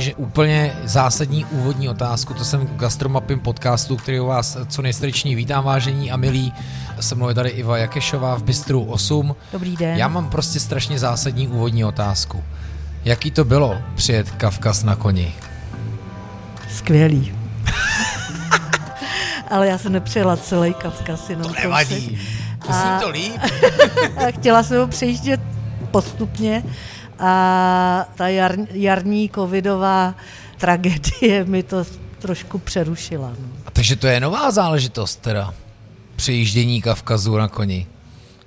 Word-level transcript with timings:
že 0.00 0.14
úplně 0.14 0.76
zásadní 0.84 1.44
úvodní 1.44 1.88
otázku, 1.88 2.34
to 2.34 2.44
jsem 2.44 2.60
v 2.66 2.76
Gastromapim 2.76 3.40
podcastu, 3.40 3.96
který 3.96 4.20
u 4.20 4.26
vás 4.26 4.58
co 4.68 4.82
nejstrečněji 4.82 5.34
vítám, 5.34 5.64
vážení 5.64 6.12
a 6.12 6.16
milí. 6.16 6.52
Se 7.00 7.14
mnou 7.14 7.28
je 7.28 7.34
tady 7.34 7.48
Iva 7.50 7.78
Jakešová 7.78 8.34
v 8.34 8.42
Bistru 8.42 8.84
8. 8.84 9.36
Dobrý 9.52 9.76
den. 9.76 9.98
Já 9.98 10.08
mám 10.08 10.30
prostě 10.30 10.60
strašně 10.60 10.98
zásadní 10.98 11.48
úvodní 11.48 11.84
otázku. 11.84 12.44
Jaký 13.04 13.30
to 13.30 13.44
bylo 13.44 13.78
přijet 13.94 14.30
Kavkaz 14.30 14.82
na 14.82 14.96
koni? 14.96 15.34
Skvělý. 16.76 17.32
Ale 19.50 19.68
já 19.68 19.78
jsem 19.78 19.92
nepřijela 19.92 20.36
celý 20.36 20.74
Kavkaz, 20.74 21.30
jenom 21.30 21.54
To 21.54 21.60
nevadí. 21.62 22.18
Myslím 22.68 23.00
to 23.00 23.08
líp. 23.10 23.32
a 24.28 24.30
chtěla 24.30 24.62
jsem 24.62 24.78
ho 24.80 24.86
přejíždět 24.86 25.40
postupně 25.90 26.62
a 27.20 28.06
ta 28.14 28.28
jar, 28.28 28.56
jarní 28.70 29.30
covidová 29.34 30.14
tragédie 30.58 31.44
mi 31.44 31.62
to 31.62 31.84
trošku 32.18 32.58
přerušila. 32.58 33.28
No. 33.28 33.48
A 33.66 33.70
takže 33.70 33.96
to 33.96 34.06
je 34.06 34.20
nová 34.20 34.50
záležitost 34.50 35.16
teda. 35.16 35.54
Přejíždění 36.16 36.82
Kavkazu 36.82 37.36
na 37.36 37.48
koni. 37.48 37.86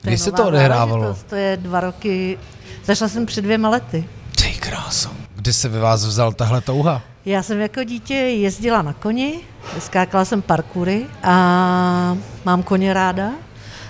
Kdy 0.02 0.17
se 0.17 0.31
to 0.31 0.47
odehrávalo? 0.47 1.17
To 1.30 1.35
je 1.35 1.57
dva 1.57 1.80
roky, 1.80 2.39
začala 2.85 3.09
jsem 3.09 3.25
před 3.25 3.41
dvěma 3.41 3.70
lety. 3.70 4.05
Ty 4.35 4.53
kráso. 4.53 5.09
Kdy 5.35 5.53
se 5.53 5.69
ve 5.69 5.80
vás 5.80 6.05
vzal 6.05 6.33
tahle 6.33 6.61
touha? 6.61 7.02
Já 7.25 7.44
jsem 7.44 7.59
jako 7.59 7.83
dítě 7.83 8.13
jezdila 8.13 8.81
na 8.81 8.94
koni, 8.94 9.39
skákala 9.80 10.25
jsem 10.25 10.41
parkoury 10.41 11.05
a 11.23 11.33
mám 12.45 12.63
koně 12.63 12.94
ráda. 12.94 13.31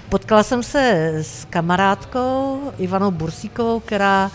Potkala 0.10 0.44
jsem 0.44 0.64
se 0.64 1.12
s 1.22 1.48
kamarádkou 1.50 2.72
Ivanou 2.78 3.12
Bursíkovou, 3.12 3.80
která 3.80 4.32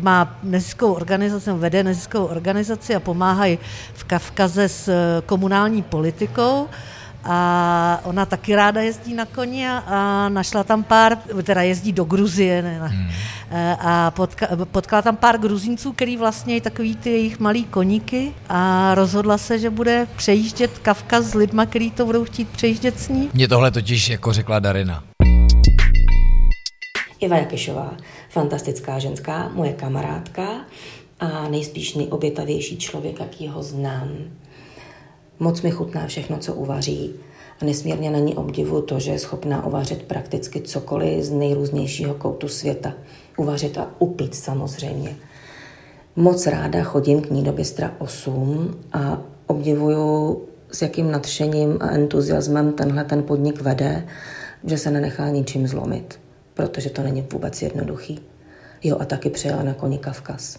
má 0.00 0.38
neziskovou 0.42 0.92
organizaci, 0.92 1.50
vede 1.52 1.82
neziskovou 1.82 2.26
organizaci 2.26 2.94
a 2.94 3.00
pomáhají 3.00 3.58
v 3.94 4.04
Kavkaze 4.04 4.68
s 4.68 4.90
komunální 5.26 5.82
politikou. 5.82 6.68
A 7.28 8.00
ona 8.04 8.26
taky 8.26 8.54
ráda 8.56 8.80
jezdí 8.80 9.14
na 9.14 9.24
koni 9.24 9.68
a, 9.68 9.78
a 9.78 10.28
našla 10.28 10.64
tam 10.64 10.84
pár, 10.84 11.18
teda 11.42 11.62
jezdí 11.62 11.92
do 11.92 12.04
Gruzie, 12.04 12.62
ne, 12.62 12.80
ne. 12.80 12.86
Hmm. 12.86 13.08
a 13.80 14.10
potka, 14.10 14.46
potkala 14.64 15.02
tam 15.02 15.16
pár 15.16 15.38
Gruzínců, 15.38 15.92
který 15.92 16.16
vlastně 16.16 16.60
takový 16.60 16.96
ty 16.96 17.10
jejich 17.10 17.38
malý 17.40 17.64
koníky 17.64 18.34
a 18.48 18.94
rozhodla 18.94 19.38
se, 19.38 19.58
že 19.58 19.70
bude 19.70 20.06
přejíždět 20.16 20.78
Kavkaz 20.78 21.24
s 21.24 21.34
lidma, 21.34 21.66
který 21.66 21.90
to 21.90 22.06
budou 22.06 22.24
chtít 22.24 22.48
přejíždět 22.48 23.00
s 23.00 23.08
ní. 23.08 23.30
Mně 23.34 23.48
tohle 23.48 23.70
totiž 23.70 24.08
jako 24.08 24.32
řekla 24.32 24.58
Darina. 24.58 25.02
Iva 27.20 27.36
Jakešová, 27.36 27.96
fantastická 28.30 28.98
ženská, 28.98 29.48
moje 29.48 29.72
kamarádka 29.72 30.48
a 31.20 31.48
nejspíš 31.48 31.94
nejobětavější 31.94 32.76
člověk, 32.76 33.20
jaký 33.20 33.48
ho 33.48 33.62
znám. 33.62 34.08
Moc 35.38 35.62
mi 35.62 35.70
chutná 35.70 36.06
všechno, 36.06 36.38
co 36.38 36.54
uvaří 36.54 37.14
a 37.62 37.64
nesmírně 37.64 38.10
na 38.10 38.18
ní 38.18 38.34
obdivu 38.34 38.82
to, 38.82 39.00
že 39.00 39.10
je 39.10 39.18
schopná 39.18 39.66
uvařit 39.66 40.02
prakticky 40.02 40.60
cokoliv 40.60 41.24
z 41.24 41.30
nejrůznějšího 41.30 42.14
koutu 42.14 42.48
světa. 42.48 42.92
Uvařit 43.36 43.78
a 43.78 43.90
upít 43.98 44.34
samozřejmě. 44.34 45.16
Moc 46.16 46.46
ráda 46.46 46.82
chodím 46.82 47.22
k 47.22 47.30
ní 47.30 47.42
do 47.42 47.52
Bystra 47.52 47.94
8 47.98 48.76
a 48.92 49.20
obdivuju, 49.46 50.42
s 50.72 50.82
jakým 50.82 51.10
nadšením 51.10 51.78
a 51.80 51.90
entuziasmem 51.90 52.72
tenhle 52.72 53.04
ten 53.04 53.22
podnik 53.22 53.60
vede, 53.60 54.06
že 54.64 54.78
se 54.78 54.90
nenechá 54.90 55.28
ničím 55.28 55.66
zlomit, 55.66 56.18
protože 56.56 56.90
to 56.90 57.02
není 57.02 57.24
vůbec 57.32 57.62
jednoduchý. 57.62 58.20
Jo, 58.82 58.96
a 59.00 59.04
taky 59.04 59.30
přijela 59.30 59.62
na 59.62 59.74
koni 59.74 59.98
Kavkaz. 59.98 60.58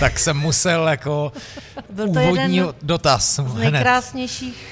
Tak 0.00 0.18
jsem 0.18 0.36
musel 0.36 0.88
jako 0.88 1.32
Byl 1.90 2.06
to 2.12 2.20
úvodní 2.20 2.56
jeden 2.56 2.74
dotaz. 2.82 3.40
z 3.46 3.54
nejkrásnějších 3.54 4.66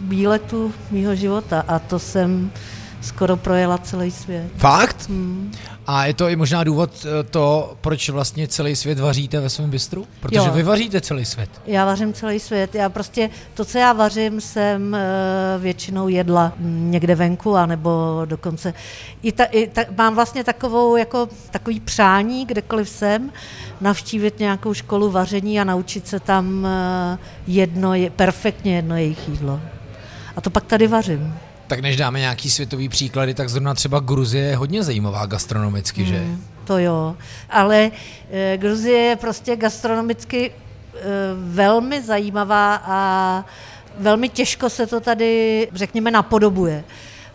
výletů 0.00 0.74
mýho 0.90 1.14
života 1.14 1.64
a 1.68 1.78
to 1.78 1.98
jsem 1.98 2.52
skoro 3.02 3.36
projela 3.36 3.78
celý 3.78 4.10
svět. 4.10 4.46
Fakt? 4.56 5.08
Hmm. 5.08 5.52
A 5.86 6.06
je 6.06 6.14
to 6.14 6.28
i 6.28 6.36
možná 6.36 6.64
důvod 6.64 6.90
eh, 7.04 7.22
to, 7.22 7.76
proč 7.80 8.08
vlastně 8.08 8.48
celý 8.48 8.76
svět 8.76 8.98
vaříte 8.98 9.40
ve 9.40 9.50
svém 9.50 9.70
bistru? 9.70 10.06
Protože 10.20 10.38
Jo. 10.38 10.52
vy 10.52 10.62
vaříte 10.62 11.00
celý 11.00 11.24
svět. 11.24 11.50
Já 11.66 11.84
vařím 11.84 12.12
celý 12.12 12.40
svět. 12.40 12.74
Já 12.74 12.88
prostě 12.88 13.30
to, 13.54 13.64
co 13.64 13.78
já 13.78 13.92
vařím, 13.92 14.40
jsem 14.40 14.94
e, 14.94 15.00
většinou 15.58 16.08
jedla 16.08 16.52
mm, 16.58 16.90
někde 16.90 17.14
venku, 17.14 17.56
anebo 17.56 18.22
dokonce 18.24 18.74
i 19.22 19.32
ta, 19.32 19.44
i 19.44 19.66
ta, 19.66 19.82
mám 19.98 20.14
vlastně 20.14 20.44
takovou, 20.44 20.96
jako, 20.96 21.28
takový 21.50 21.80
přání, 21.80 22.46
kdekoliv 22.46 22.88
jsem, 22.88 23.32
navštívit 23.80 24.38
nějakou 24.38 24.74
školu 24.74 25.10
vaření 25.10 25.60
a 25.60 25.64
naučit 25.64 26.08
se 26.08 26.20
tam 26.20 26.66
e, 26.66 27.18
jedno, 27.46 27.94
je, 27.94 28.10
perfektně 28.10 28.76
jedno 28.76 28.96
jejich 28.96 29.28
jídlo. 29.28 29.60
A 30.36 30.40
to 30.40 30.50
pak 30.50 30.64
tady 30.64 30.86
vařím. 30.86 31.34
Tak 31.72 31.80
než 31.80 31.96
dáme 31.96 32.20
nějaký 32.20 32.50
světový 32.50 32.88
příklady, 32.88 33.34
tak 33.34 33.48
zrovna 33.48 33.74
třeba 33.74 34.00
Gruzie 34.00 34.44
je 34.44 34.56
hodně 34.56 34.82
zajímavá 34.82 35.26
gastronomicky, 35.26 36.04
že? 36.04 36.20
Mm, 36.20 36.44
to 36.64 36.78
jo, 36.78 37.16
ale 37.50 37.90
e, 38.32 38.56
Gruzie 38.56 38.98
je 38.98 39.16
prostě 39.16 39.56
gastronomicky 39.56 40.50
e, 40.50 40.52
velmi 41.36 42.02
zajímavá 42.02 42.82
a 42.84 43.44
velmi 43.98 44.28
těžko 44.28 44.70
se 44.70 44.86
to 44.86 45.00
tady, 45.00 45.68
řekněme, 45.74 46.10
napodobuje. 46.10 46.84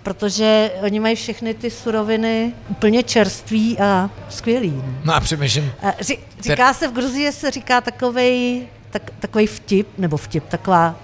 Protože 0.03 0.71
oni 0.81 0.99
mají 0.99 1.15
všechny 1.15 1.53
ty 1.53 1.71
suroviny 1.71 2.53
úplně 2.69 3.03
čerství 3.03 3.79
a 3.79 4.09
skvělý. 4.29 4.71
no. 4.71 4.83
No 5.03 5.13
a 5.15 5.19
přemýšlím, 5.19 5.71
A 5.83 5.93
Ři, 5.99 6.17
říká 6.39 6.73
se 6.73 6.87
v 6.87 6.93
Gruzii, 6.93 7.31
se 7.31 7.51
říká 7.51 7.81
takovej, 7.81 8.67
tak, 8.89 9.11
takovej 9.19 9.47
vtip, 9.47 9.87
nebo 9.97 10.17
vtip, 10.17 10.47
taková 10.47 10.95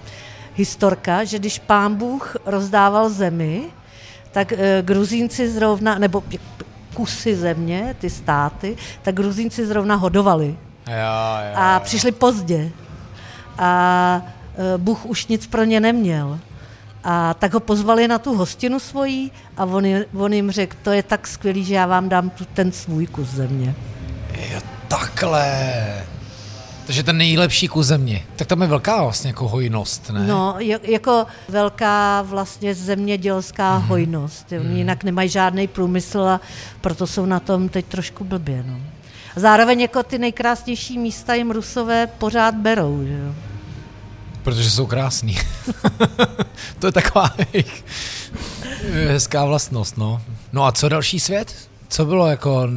historka, 0.56 1.24
že 1.24 1.40
když 1.40 1.60
pán 1.60 1.96
Bůh 1.96 2.36
rozdával 2.46 3.10
zemi, 3.10 3.64
tak 4.32 4.52
e, 4.52 4.82
Gruzínci 4.82 5.50
zrovna, 5.50 5.98
nebo 5.98 6.24
kusy 6.94 7.36
země, 7.36 7.96
ty 8.00 8.10
státy, 8.10 8.78
tak 9.02 9.16
Gruzínci 9.16 9.66
zrovna 9.66 9.96
hodovali. 9.96 10.46
jo, 10.88 10.94
jo, 11.50 11.56
A 11.56 11.80
přišli 11.80 12.12
pozdě. 12.12 12.72
A 13.58 14.22
e, 14.76 14.78
Bůh 14.78 15.06
už 15.06 15.28
nic 15.28 15.48
pro 15.48 15.64
ně 15.64 15.80
neměl. 15.80 16.40
A 17.04 17.34
tak 17.34 17.54
ho 17.54 17.60
pozvali 17.60 18.08
na 18.08 18.20
tu 18.20 18.36
hostinu 18.36 18.80
svojí 18.80 19.32
a 19.58 19.66
on, 19.66 19.86
on 20.18 20.34
jim 20.34 20.52
řekl, 20.52 20.78
to 20.84 20.92
je 20.92 21.04
tak 21.04 21.28
skvělý, 21.28 21.64
že 21.64 21.76
já 21.76 21.86
vám 21.86 22.10
dám 22.10 22.30
tu, 22.30 22.46
ten 22.46 22.72
svůj 22.72 23.08
kus 23.08 23.28
země. 23.28 23.76
jo, 24.54 24.60
takhle. 24.88 26.06
Takže 26.86 27.04
ten 27.04 27.18
nejlepší 27.18 27.68
kus 27.68 27.86
země. 27.86 28.26
Tak 28.36 28.48
tam 28.48 28.62
je 28.62 28.68
velká 28.68 29.04
vlastně 29.04 29.30
jako 29.30 29.48
hojnost, 29.48 30.10
ne? 30.10 30.28
No, 30.28 30.56
jako 30.84 31.26
velká 31.50 32.22
vlastně 32.22 32.76
zemědělská 32.76 33.80
mm. 33.80 33.86
hojnost. 33.86 34.52
Oni 34.52 34.78
jinak 34.78 35.04
nemají 35.04 35.30
žádný 35.30 35.68
průmysl 35.68 36.20
a 36.20 36.42
proto 36.82 37.08
jsou 37.08 37.26
na 37.26 37.40
tom 37.40 37.70
teď 37.70 37.86
trošku 37.86 38.24
blbě. 38.24 38.64
No. 38.68 38.80
A 39.36 39.40
zároveň 39.40 39.82
jako 39.82 40.04
ty 40.04 40.18
nejkrásnější 40.18 40.98
místa 40.98 41.34
jim 41.34 41.52
Rusové 41.52 42.08
pořád 42.08 42.56
berou. 42.56 43.04
Že 43.06 43.14
jo. 43.14 43.36
Protože 44.44 44.72
jsou 44.72 44.86
krásný. 44.86 45.38
to 46.80 46.88
je 46.88 46.92
taková 46.92 47.36
jejich 47.54 47.86
hezká 49.08 49.46
vlastnost, 49.46 49.98
no. 49.98 50.22
No 50.54 50.66
a 50.66 50.72
co 50.72 50.90
další 50.90 51.20
svět? 51.20 51.70
Co 51.94 52.06
bylo 52.06 52.28
jako 52.28 52.68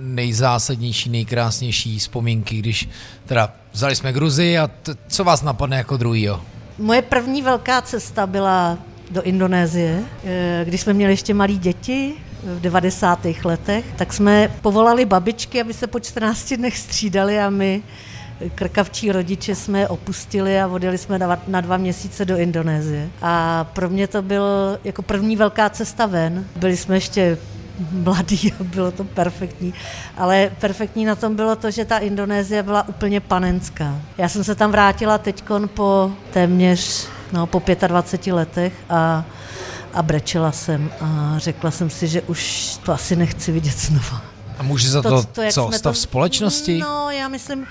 nejzásadnější, 0.00 1.10
nejkrásnější 1.10 1.98
vzpomínky, 1.98 2.56
když 2.56 2.88
teda 3.26 3.52
vzali 3.72 3.96
jsme 3.96 4.12
Gruzii 4.12 4.58
a 4.58 4.66
t- 4.66 4.94
co 5.08 5.24
vás 5.24 5.42
napadne 5.42 5.76
jako 5.76 5.96
druhýho? 5.96 6.40
Moje 6.78 7.02
první 7.02 7.42
velká 7.42 7.82
cesta 7.82 8.26
byla 8.26 8.78
do 9.10 9.22
Indonésie, 9.22 10.04
eh, 10.24 10.64
když 10.64 10.80
jsme 10.80 10.92
měli 10.92 11.12
ještě 11.12 11.34
malí 11.34 11.58
děti 11.58 12.14
v 12.42 12.60
90. 12.60 13.44
letech, 13.44 13.84
tak 13.96 14.12
jsme 14.12 14.50
povolali 14.62 15.04
babičky, 15.04 15.60
aby 15.60 15.74
se 15.74 15.86
po 15.86 16.00
14 16.00 16.56
dnech 16.56 16.78
střídali 16.78 17.40
a 17.40 17.50
my 17.50 17.82
krkavčí 18.54 19.12
rodiče 19.12 19.54
jsme 19.54 19.88
opustili 19.88 20.60
a 20.60 20.66
odjeli 20.66 20.98
jsme 20.98 21.18
na 21.46 21.60
dva 21.60 21.76
měsíce 21.76 22.24
do 22.24 22.36
Indonésie. 22.36 23.08
A 23.22 23.64
pro 23.64 23.88
mě 23.88 24.06
to 24.06 24.22
byl 24.22 24.44
jako 24.84 25.02
první 25.02 25.36
velká 25.36 25.70
cesta 25.70 26.06
ven. 26.06 26.44
Byli 26.56 26.76
jsme 26.76 26.96
ještě 26.96 27.38
mladý 27.92 28.52
a 28.60 28.64
bylo 28.64 28.90
to 28.90 29.04
perfektní. 29.04 29.74
Ale 30.16 30.50
perfektní 30.60 31.04
na 31.04 31.14
tom 31.14 31.36
bylo 31.36 31.56
to, 31.56 31.70
že 31.70 31.84
ta 31.84 31.98
Indonésie 31.98 32.62
byla 32.62 32.88
úplně 32.88 33.20
panenská. 33.20 34.00
Já 34.18 34.28
jsem 34.28 34.44
se 34.44 34.54
tam 34.54 34.70
vrátila 34.70 35.18
teď 35.18 35.44
po 35.74 36.12
téměř 36.32 37.08
no, 37.32 37.46
po 37.46 37.62
25 37.86 38.32
letech 38.32 38.72
a, 38.88 39.24
a 39.94 40.02
brečela 40.02 40.52
jsem 40.52 40.90
a 41.00 41.34
řekla 41.36 41.70
jsem 41.70 41.90
si, 41.90 42.08
že 42.08 42.22
už 42.22 42.72
to 42.82 42.92
asi 42.92 43.16
nechci 43.16 43.52
vidět 43.52 43.78
znova. 43.78 44.22
A 44.58 44.62
může 44.62 44.88
za 44.88 45.02
to, 45.02 45.22
to, 45.22 45.42
jak 45.42 45.52
co, 45.52 45.70
stav 45.72 45.98
společnosti? 45.98 46.78
No, 46.78 47.10
já 47.10 47.28
myslím, 47.28 47.66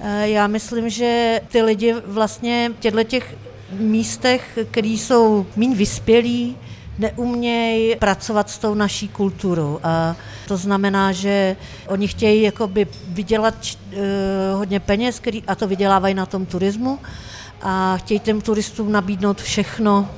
eh, 0.00 0.28
já 0.28 0.46
myslím, 0.46 0.90
že 0.90 1.40
ty 1.48 1.62
lidi 1.62 1.94
vlastně 2.06 2.70
v 2.78 2.80
těchto 2.80 3.04
těch 3.04 3.36
místech, 3.70 4.58
který 4.70 4.98
jsou 4.98 5.46
méně 5.56 5.76
vyspělí, 5.76 6.56
neumějí 6.98 7.96
pracovat 7.96 8.50
s 8.50 8.58
tou 8.58 8.74
naší 8.74 9.08
kulturou. 9.08 9.80
A 9.82 10.16
to 10.48 10.56
znamená, 10.56 11.12
že 11.12 11.56
oni 11.88 12.08
chtějí 12.08 12.42
jakoby 12.42 12.86
vydělat 13.08 13.54
uh, 13.54 13.98
hodně 14.58 14.80
peněz, 14.80 15.20
který, 15.20 15.42
a 15.46 15.54
to 15.54 15.66
vydělávají 15.66 16.14
na 16.14 16.26
tom 16.26 16.46
turismu, 16.46 16.98
a 17.62 17.96
chtějí 17.96 18.20
těm 18.20 18.40
turistům 18.40 18.92
nabídnout 18.92 19.40
všechno, 19.40 20.08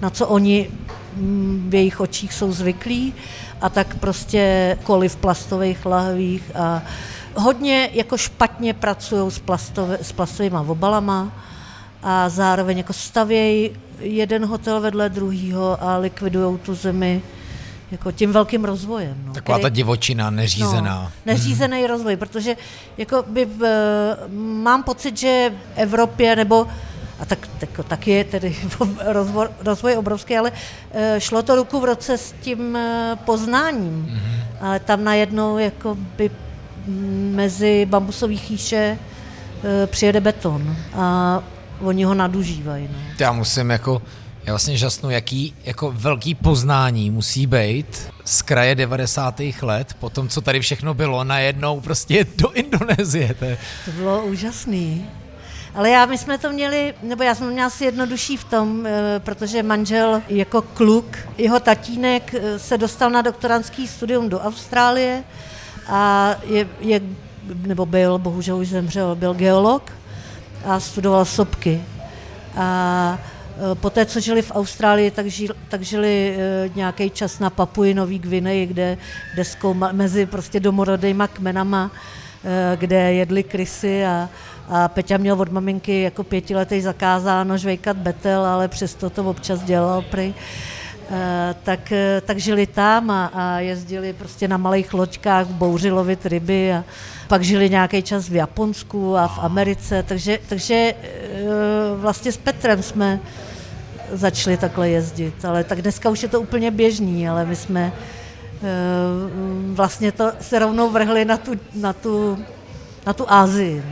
na 0.00 0.10
co 0.10 0.26
oni 0.26 0.70
mm, 1.16 1.66
v 1.68 1.74
jejich 1.74 2.00
očích 2.00 2.32
jsou 2.32 2.52
zvyklí. 2.52 3.14
A 3.60 3.68
tak 3.68 3.96
prostě 3.96 4.76
koly 4.82 5.08
v 5.08 5.16
plastových 5.16 5.86
lahvích. 5.86 6.42
A 6.54 6.82
hodně 7.34 7.90
jako 7.92 8.16
špatně 8.16 8.74
pracují 8.74 9.30
s, 9.30 9.38
plastové, 9.38 9.98
s 10.02 10.12
plastovými 10.12 10.56
obalama. 10.66 11.32
A 12.02 12.28
zároveň 12.28 12.78
jako 12.78 12.92
stavějí 12.92 13.70
jeden 14.04 14.44
hotel 14.44 14.80
vedle 14.80 15.08
druhého 15.08 15.82
a 15.82 15.96
likvidují 15.96 16.58
tu 16.58 16.74
zemi 16.74 17.22
jako 17.90 18.12
tím 18.12 18.32
velkým 18.32 18.64
rozvojem. 18.64 19.16
No, 19.26 19.32
Taková 19.32 19.58
který, 19.58 19.62
ta 19.62 19.68
divočina, 19.68 20.30
neřízená. 20.30 21.02
No, 21.02 21.10
neřízený 21.26 21.78
hmm. 21.78 21.88
rozvoj, 21.88 22.16
protože 22.16 22.56
jako 22.98 23.24
by, 23.28 23.44
v, 23.44 23.66
mám 24.62 24.82
pocit, 24.82 25.16
že 25.16 25.52
v 25.74 25.78
Evropě 25.78 26.36
nebo 26.36 26.66
a 27.20 27.24
tak, 27.24 27.48
tak, 27.58 27.70
tak 27.88 28.06
je 28.06 28.24
tedy 28.24 28.56
rozvoj, 29.04 29.48
rozvoj 29.60 29.96
obrovský, 29.96 30.36
ale 30.36 30.52
eh, 30.90 31.20
šlo 31.20 31.42
to 31.42 31.56
ruku 31.56 31.80
v 31.80 31.84
roce 31.84 32.18
s 32.18 32.34
tím 32.40 32.76
eh, 32.76 33.16
poznáním. 33.24 34.06
Mm-hmm. 34.06 34.66
Ale 34.66 34.80
tam 34.80 35.04
najednou 35.04 35.58
jako 35.58 35.96
by 36.16 36.30
mezi 37.34 37.86
bambusový 37.86 38.36
chýše 38.36 38.98
přijede 39.86 40.20
beton 40.20 40.76
a 40.94 41.42
oni 41.80 42.04
ho 42.04 42.14
nadužívají. 42.14 42.88
No. 42.92 42.98
Já 43.20 43.32
musím 43.32 43.70
jako, 43.70 44.02
já 44.44 44.52
vlastně 44.52 44.76
žasnu, 44.76 45.10
jaký 45.10 45.54
jako 45.64 45.92
velký 45.92 46.34
poznání 46.34 47.10
musí 47.10 47.46
být 47.46 48.08
z 48.24 48.42
kraje 48.42 48.74
90. 48.74 49.40
let, 49.62 49.94
po 50.00 50.10
tom, 50.10 50.28
co 50.28 50.40
tady 50.40 50.60
všechno 50.60 50.94
bylo, 50.94 51.24
najednou 51.24 51.80
prostě 51.80 52.26
do 52.36 52.52
Indonésie. 52.52 53.34
To, 53.34 53.44
je... 53.44 53.58
to 53.84 53.90
bylo 53.90 54.24
úžasný. 54.24 55.06
Ale 55.74 55.90
já, 55.90 56.06
my 56.06 56.18
jsme 56.18 56.38
to 56.38 56.52
měli, 56.52 56.94
nebo 57.02 57.22
já 57.22 57.34
jsem 57.34 57.50
měla 57.50 57.70
si 57.70 57.84
jednodušší 57.84 58.36
v 58.36 58.44
tom, 58.44 58.86
eh, 58.86 59.20
protože 59.24 59.62
manžel 59.62 60.22
jako 60.28 60.62
kluk, 60.62 61.16
jeho 61.38 61.60
tatínek 61.60 62.34
eh, 62.34 62.58
se 62.58 62.78
dostal 62.78 63.10
na 63.10 63.22
doktorantský 63.22 63.88
studium 63.88 64.28
do 64.28 64.40
Austrálie 64.40 65.24
a 65.86 66.34
je, 66.46 66.68
je 66.80 67.00
nebo 67.66 67.86
byl, 67.86 68.18
bohužel 68.18 68.56
už 68.56 68.68
zemřel, 68.68 69.14
byl 69.14 69.34
geolog 69.34 69.92
a 70.64 70.80
studoval 70.80 71.24
sopky. 71.24 71.82
A 72.56 73.18
eh, 73.18 73.74
po 73.74 73.90
té, 73.90 74.06
co 74.06 74.20
žili 74.20 74.42
v 74.42 74.52
Austrálii, 74.54 75.10
tak, 75.10 75.26
žil, 75.26 75.54
tak 75.68 75.82
žili 75.82 76.36
nějaký 76.74 77.10
čas 77.10 77.38
na 77.38 77.50
Papuji 77.50 77.94
Nový 77.94 78.18
Gvineji, 78.18 78.66
kde, 78.66 78.98
kde 79.34 79.44
zkouma, 79.44 79.92
mezi 79.92 80.26
prostě 80.26 80.60
domorodejma 80.60 81.26
kmenama, 81.26 81.90
kde 82.76 83.12
jedli 83.12 83.42
krysy 83.42 84.04
a, 84.04 84.28
a 84.68 84.88
Peťa 84.88 85.16
měl 85.16 85.40
od 85.40 85.52
maminky 85.52 86.02
jako 86.02 86.24
pětiletý 86.24 86.80
zakázáno 86.80 87.58
žvejkat 87.58 87.96
betel, 87.96 88.44
ale 88.44 88.68
přesto 88.68 89.10
to 89.10 89.24
občas 89.24 89.62
dělal 89.62 90.02
prý. 90.02 90.34
Tak, 91.62 91.92
eh, 91.92 92.20
tak 92.20 92.38
žili 92.38 92.66
tam 92.66 93.10
a, 93.10 93.26
a 93.26 93.58
jezdili 93.58 94.12
prostě 94.12 94.48
na 94.48 94.56
malých 94.56 94.94
loďkách, 94.94 95.46
bouři 95.46 95.90
lovit 95.90 96.26
ryby 96.26 96.72
a 96.72 96.84
pak 97.28 97.42
žili 97.42 97.70
nějaký 97.70 98.02
čas 98.02 98.28
v 98.28 98.34
Japonsku 98.34 99.16
a 99.16 99.28
v 99.28 99.38
Americe, 99.38 100.02
takže, 100.02 100.38
takže 100.48 100.94
uh, 100.94 102.00
vlastně 102.00 102.32
s 102.32 102.36
Petrem 102.36 102.82
jsme 102.82 103.20
začali 104.12 104.56
takhle 104.56 104.88
jezdit, 104.88 105.44
ale 105.44 105.64
tak 105.64 105.82
dneska 105.82 106.10
už 106.10 106.22
je 106.22 106.28
to 106.28 106.40
úplně 106.40 106.70
běžný, 106.70 107.28
ale 107.28 107.44
my 107.44 107.56
jsme 107.56 107.92
vlastně 109.72 110.12
to 110.12 110.32
se 110.40 110.58
rovnou 110.58 110.90
vrhli 110.90 111.24
na 111.24 111.36
tu, 111.36 111.52
na 111.74 111.92
tu, 111.92 112.38
na 113.06 113.12
tu 113.12 113.24
Ázii. 113.32 113.84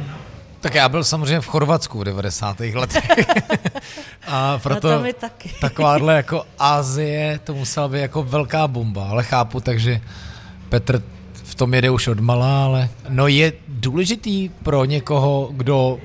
Tak 0.62 0.74
já 0.74 0.88
byl 0.88 1.04
samozřejmě 1.04 1.40
v 1.40 1.46
Chorvatsku 1.46 1.98
v 1.98 2.04
90. 2.04 2.60
letech. 2.60 3.04
a 4.26 4.58
proto 4.58 4.90
no 4.90 5.12
to 5.12 5.12
taky. 5.20 5.50
takováhle 5.60 6.16
jako 6.16 6.44
Azie, 6.58 7.40
to 7.44 7.54
musela 7.54 7.88
být 7.88 8.00
jako 8.00 8.22
velká 8.22 8.68
bomba, 8.68 9.08
ale 9.08 9.22
chápu, 9.24 9.60
takže 9.60 10.00
Petr 10.68 11.02
v 11.32 11.54
tom 11.54 11.74
jede 11.74 11.90
už 11.90 12.08
od 12.08 12.20
malá, 12.20 12.64
ale 12.64 12.88
no 13.08 13.28
je 13.28 13.52
důležitý 13.68 14.48
pro 14.48 14.84
někoho, 14.84 15.48
kdo 15.52 15.98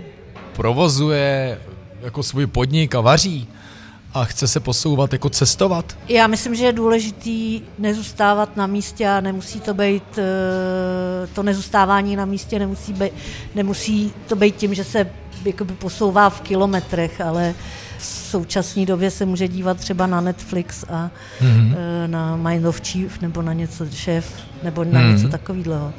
provozuje 0.55 1.59
jako 2.01 2.23
svůj 2.23 2.47
podnik 2.47 2.95
a 2.95 3.01
vaří, 3.01 3.47
a 4.21 4.25
chce 4.25 4.47
se 4.47 4.59
posouvat, 4.59 5.13
jako 5.13 5.29
cestovat? 5.29 5.97
Já 6.07 6.27
myslím, 6.27 6.55
že 6.55 6.65
je 6.65 6.73
důležitý 6.73 7.61
nezůstávat 7.79 8.57
na 8.57 8.67
místě 8.67 9.09
a 9.09 9.21
nemusí 9.21 9.59
to 9.59 9.73
být, 9.73 10.17
eh, 10.17 11.27
to 11.27 11.43
nezůstávání 11.43 12.15
na 12.15 12.25
místě 12.25 12.59
nemusí, 12.59 12.93
být, 12.93 13.11
nemusí 13.55 14.13
to 14.27 14.35
být 14.35 14.55
tím, 14.55 14.73
že 14.73 14.83
se 14.83 15.07
jakoby 15.45 15.73
posouvá 15.73 16.29
v 16.29 16.41
kilometrech, 16.41 17.21
ale 17.21 17.53
v 17.97 18.05
současné 18.05 18.85
době 18.85 19.11
se 19.11 19.25
může 19.25 19.47
dívat 19.47 19.77
třeba 19.77 20.07
na 20.07 20.21
Netflix 20.21 20.83
a 20.89 21.11
mm-hmm. 21.41 21.75
na 22.07 22.35
Mind 22.35 22.65
of 22.65 22.81
Chief 22.81 23.21
nebo 23.21 23.41
na 23.41 23.53
něco 23.53 23.85
šéf 23.89 24.33
nebo 24.63 24.83
na 24.83 24.91
mm-hmm. 24.91 25.13
něco 25.13 25.29
takového 25.29 25.93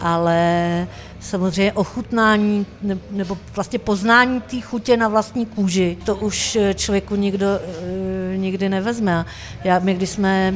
ale 0.00 0.86
samozřejmě 1.20 1.72
ochutnání 1.72 2.66
nebo 3.10 3.38
vlastně 3.54 3.78
poznání 3.78 4.40
té 4.40 4.60
chutě 4.60 4.96
na 4.96 5.08
vlastní 5.08 5.46
kůži, 5.46 5.98
to 6.04 6.16
už 6.16 6.56
eh, 6.56 6.74
člověku 6.74 7.16
nikdo 7.16 7.46
uh, 7.46 8.36
nikdy 8.36 8.68
nevezme. 8.68 9.24
Já, 9.64 9.78
my 9.78 9.94
když 9.94 10.10
jsme 10.10 10.54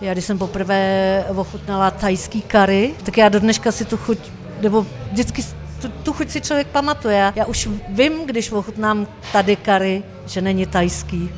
já 0.00 0.12
když 0.12 0.24
jsem 0.24 0.38
poprvé 0.38 1.24
ochutnala 1.36 1.90
tajský 1.90 2.42
kary, 2.42 2.94
tak 3.04 3.18
já 3.18 3.28
do 3.28 3.40
dneška 3.40 3.72
si 3.72 3.84
tu 3.84 3.96
chuť, 3.96 4.18
nebo 4.60 4.86
vždycky 5.12 5.42
tu, 5.82 5.88
tu 5.88 6.12
chuť 6.12 6.30
si 6.30 6.40
člověk 6.40 6.66
pamatuje. 6.66 7.32
Já 7.36 7.46
už 7.46 7.68
vím, 7.88 8.26
když 8.26 8.52
ochutnám 8.52 9.06
tady 9.32 9.56
kary, 9.56 10.02
že 10.26 10.40
není 10.40 10.66
tajský. 10.66 11.30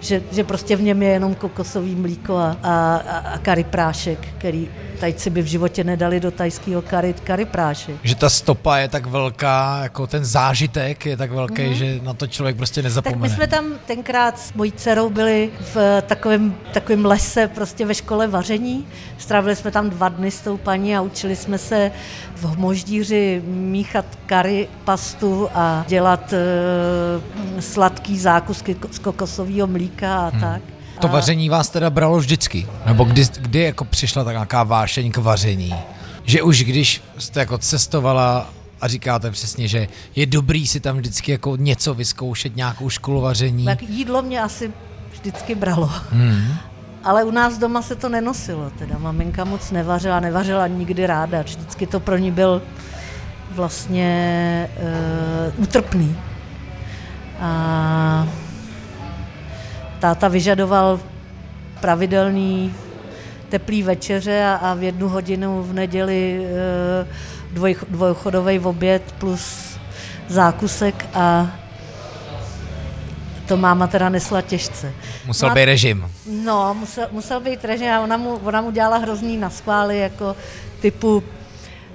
Že, 0.00 0.22
že 0.32 0.44
prostě 0.44 0.76
v 0.76 0.82
něm 0.82 1.02
je 1.02 1.08
jenom 1.08 1.34
kokosový 1.34 1.94
mlíko 1.94 2.36
a, 2.36 2.56
a, 2.62 2.96
a 3.34 3.38
kary 3.38 3.64
prášek, 3.64 4.18
který 4.38 4.68
Tajci 4.98 5.30
by 5.30 5.42
v 5.42 5.46
životě 5.46 5.84
nedali 5.84 6.20
do 6.20 6.30
tajského 6.30 6.82
kary, 6.82 7.14
kary 7.24 7.44
prášek. 7.44 7.94
Že 8.02 8.14
ta 8.14 8.30
stopa 8.30 8.78
je 8.78 8.88
tak 8.88 9.06
velká, 9.06 9.80
jako 9.82 10.06
ten 10.06 10.24
zážitek 10.24 11.06
je 11.06 11.16
tak 11.16 11.30
velký, 11.30 11.62
mm-hmm. 11.62 11.72
že 11.72 12.00
na 12.02 12.14
to 12.14 12.26
člověk 12.26 12.56
prostě 12.56 12.82
nezapomene. 12.82 13.20
Tak 13.20 13.30
my 13.30 13.36
jsme 13.36 13.46
tam 13.46 13.64
tenkrát 13.86 14.38
s 14.38 14.52
mojí 14.52 14.72
dcerou 14.72 15.10
byli 15.10 15.50
v 15.74 16.02
takovém, 16.06 16.54
takovém 16.72 17.04
lese 17.04 17.48
prostě 17.48 17.86
ve 17.86 17.94
škole 17.94 18.26
vaření. 18.26 18.86
Strávili 19.18 19.56
jsme 19.56 19.70
tam 19.70 19.90
dva 19.90 20.08
dny 20.08 20.30
s 20.30 20.40
tou 20.40 20.56
paní 20.56 20.96
a 20.96 21.00
učili 21.00 21.36
jsme 21.36 21.58
se 21.58 21.90
v 22.34 22.44
hmoždíři 22.44 23.42
míchat 23.46 24.04
kary, 24.26 24.68
pastu 24.84 25.48
a 25.54 25.84
dělat 25.88 26.32
uh, 26.32 27.60
sladký 27.60 28.18
zákusky 28.18 28.76
z 28.90 28.98
kokosového 28.98 29.66
mlíka 29.66 29.87
a 30.02 30.28
hmm. 30.28 30.40
tak. 30.40 30.62
To 31.00 31.08
vaření 31.08 31.48
vás 31.48 31.68
teda 31.68 31.90
bralo 31.90 32.18
vždycky? 32.18 32.66
Nebo 32.86 33.04
kdy, 33.04 33.24
kdy 33.40 33.60
jako 33.60 33.84
přišla 33.84 34.24
tak 34.24 34.34
nějaká 34.34 34.62
vášeň 34.62 35.12
k 35.12 35.16
vaření? 35.16 35.74
Že 36.24 36.42
už 36.42 36.64
když 36.64 37.02
jste 37.18 37.40
jako 37.40 37.58
cestovala 37.58 38.50
a 38.80 38.88
říkáte 38.88 39.30
přesně, 39.30 39.68
že 39.68 39.88
je 40.16 40.26
dobrý 40.26 40.66
si 40.66 40.80
tam 40.80 40.96
vždycky 40.96 41.32
jako 41.32 41.56
něco 41.56 41.94
vyzkoušet, 41.94 42.56
nějakou 42.56 42.90
školu 42.90 43.20
vaření. 43.20 43.64
Tak 43.64 43.82
jídlo 43.82 44.22
mě 44.22 44.42
asi 44.42 44.72
vždycky 45.12 45.54
bralo. 45.54 45.90
Hmm. 46.10 46.54
Ale 47.04 47.24
u 47.24 47.30
nás 47.30 47.58
doma 47.58 47.82
se 47.82 47.94
to 47.94 48.08
nenosilo, 48.08 48.70
teda 48.78 48.98
maminka 48.98 49.44
moc 49.44 49.70
nevařila, 49.70 50.20
nevařila 50.20 50.66
nikdy 50.66 51.06
ráda, 51.06 51.42
vždycky 51.42 51.86
to 51.86 52.00
pro 52.00 52.16
ní 52.16 52.30
byl 52.30 52.62
vlastně 53.50 54.70
uh, 55.56 55.62
utrpný. 55.62 56.16
A 57.40 58.28
táta 60.00 60.28
vyžadoval 60.28 61.00
pravidelný 61.80 62.74
teplý 63.48 63.82
večeře 63.82 64.44
a, 64.44 64.54
a 64.54 64.74
v 64.74 64.82
jednu 64.82 65.08
hodinu 65.08 65.62
v 65.62 65.72
neděli 65.72 66.46
e, 66.46 67.06
dvoj, 67.52 67.76
dvojchodový 67.88 68.58
oběd 68.58 69.14
plus 69.18 69.76
zákusek 70.28 71.06
a 71.14 71.50
to 73.48 73.56
máma 73.56 73.86
teda 73.86 74.08
nesla 74.08 74.42
těžce. 74.42 74.92
Musel 75.26 75.48
no 75.48 75.54
být 75.54 75.64
režim. 75.64 76.10
No, 76.44 76.74
musel, 76.74 77.08
musel 77.12 77.40
být 77.40 77.64
režim 77.64 77.90
a 77.90 78.00
ona 78.00 78.16
mu, 78.16 78.34
ona 78.44 78.60
mu 78.60 78.70
dělala 78.70 78.96
hrozný 78.96 79.36
naskvály, 79.36 79.98
jako 79.98 80.36
typu, 80.80 81.22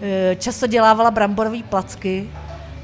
e, 0.02 0.36
často 0.36 0.68
dělávala 0.68 1.12
bramborové 1.12 1.64
placky 1.70 2.30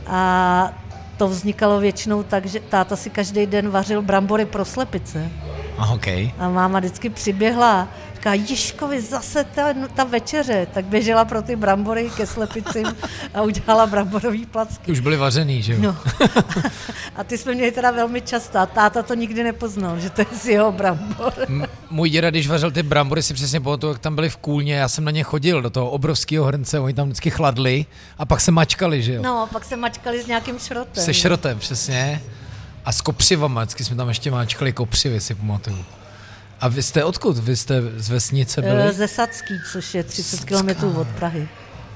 a 0.07 0.73
to 1.19 1.27
vznikalo 1.27 1.79
většinou 1.79 2.23
tak, 2.23 2.45
že 2.45 2.59
táta 2.59 2.95
si 2.95 3.09
každý 3.09 3.45
den 3.45 3.69
vařil 3.69 4.01
brambory 4.01 4.45
pro 4.45 4.65
slepice. 4.65 5.31
A, 5.77 5.91
okay. 5.91 6.31
a 6.39 6.49
máma 6.49 6.79
vždycky 6.79 7.09
přiběhla, 7.09 7.87
Říká, 8.19 8.33
Jiškovi, 8.33 9.01
zase 9.01 9.43
ta, 9.43 9.73
ta 9.95 10.03
večeře. 10.03 10.67
Tak 10.73 10.85
běžela 10.85 11.25
pro 11.25 11.41
ty 11.41 11.55
brambory 11.55 12.09
ke 12.17 12.25
slepicím 12.27 12.85
a 13.33 13.41
udělala 13.41 13.87
bramborový 13.87 14.45
placky. 14.45 14.91
Už 14.91 14.99
byly 14.99 15.17
vařený, 15.17 15.61
že 15.61 15.73
jo? 15.73 15.79
No. 15.81 15.97
A 17.15 17.23
ty 17.23 17.37
jsme 17.37 17.53
měli 17.55 17.71
teda 17.71 17.91
velmi 17.91 18.21
často 18.21 18.57
a 18.59 18.65
táta 18.65 19.03
to 19.03 19.13
nikdy 19.13 19.43
nepoznal, 19.43 19.99
že 19.99 20.09
to 20.09 20.21
je 20.21 20.27
z 20.41 20.45
jeho 20.45 20.71
brambor. 20.71 21.33
M- 21.47 21.65
můj 21.89 22.09
děda, 22.09 22.29
když 22.29 22.47
vařil 22.47 22.71
ty 22.71 22.83
brambory, 22.83 23.23
si 23.23 23.33
přesně 23.33 23.59
pamatuju, 23.61 23.93
jak 23.93 24.01
tam 24.01 24.15
byli 24.15 24.29
v 24.29 24.37
kůlně, 24.37 24.75
já 24.75 24.87
jsem 24.89 25.03
na 25.05 25.11
ně 25.11 25.23
chodil 25.23 25.61
do 25.61 25.69
toho 25.69 25.89
obrovského 25.89 26.45
hrnce, 26.45 26.79
oni 26.79 26.93
tam 26.93 27.07
vždycky 27.07 27.29
chladli 27.29 27.85
a 28.17 28.25
pak 28.25 28.41
se 28.41 28.51
mačkali, 28.51 29.03
že 29.03 29.13
jo? 29.13 29.21
No, 29.23 29.47
pak 29.53 29.65
se 29.65 29.75
mačkali 29.75 30.23
s 30.23 30.27
nějakým 30.27 30.59
šrotem. 30.59 31.03
Se 31.03 31.13
šrotem, 31.13 31.59
přesně. 31.59 32.21
A 32.85 32.91
s 32.91 33.01
kopřivama, 33.01 33.61
vždycky 33.61 33.83
jsme 33.83 33.95
tam 33.95 34.09
ještě 34.09 34.31
mačkali 34.31 34.73
kopřivy, 34.73 35.19
si 35.21 35.35
pamatuju. 35.35 35.85
A 36.61 36.67
vy 36.67 36.83
jste 36.83 37.03
odkud? 37.03 37.37
Vy 37.37 37.55
jste 37.55 37.81
z 37.97 38.09
vesnice 38.09 38.61
Eh, 38.61 38.69
byli? 38.75 38.93
Ze 38.93 39.07
Sacký, 39.07 39.53
což 39.71 39.95
je 39.95 40.03
30 40.03 40.37
Sacká. 40.37 40.61
km 40.61 40.97
od 40.97 41.07
Prahy. 41.07 41.47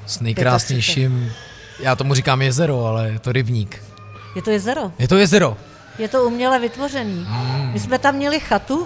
S 0.06 0.20
nejkrásnějším, 0.20 1.32
já 1.80 1.96
tomu 1.96 2.14
říkám 2.14 2.42
jezero, 2.42 2.86
ale 2.86 3.10
je 3.10 3.20
to 3.20 3.32
rybník. 3.32 3.84
Je 4.36 4.42
to 4.42 4.52
jezero. 4.52 4.92
Je 5.00 5.08
to 5.08 5.18
jezero. 5.18 5.58
Je 5.98 6.08
to 6.08 6.24
uměle 6.24 6.60
vytvořený. 6.60 7.28
My 7.74 7.80
jsme 7.80 8.00
tam 8.00 8.16
měli 8.16 8.40
chatu 8.40 8.80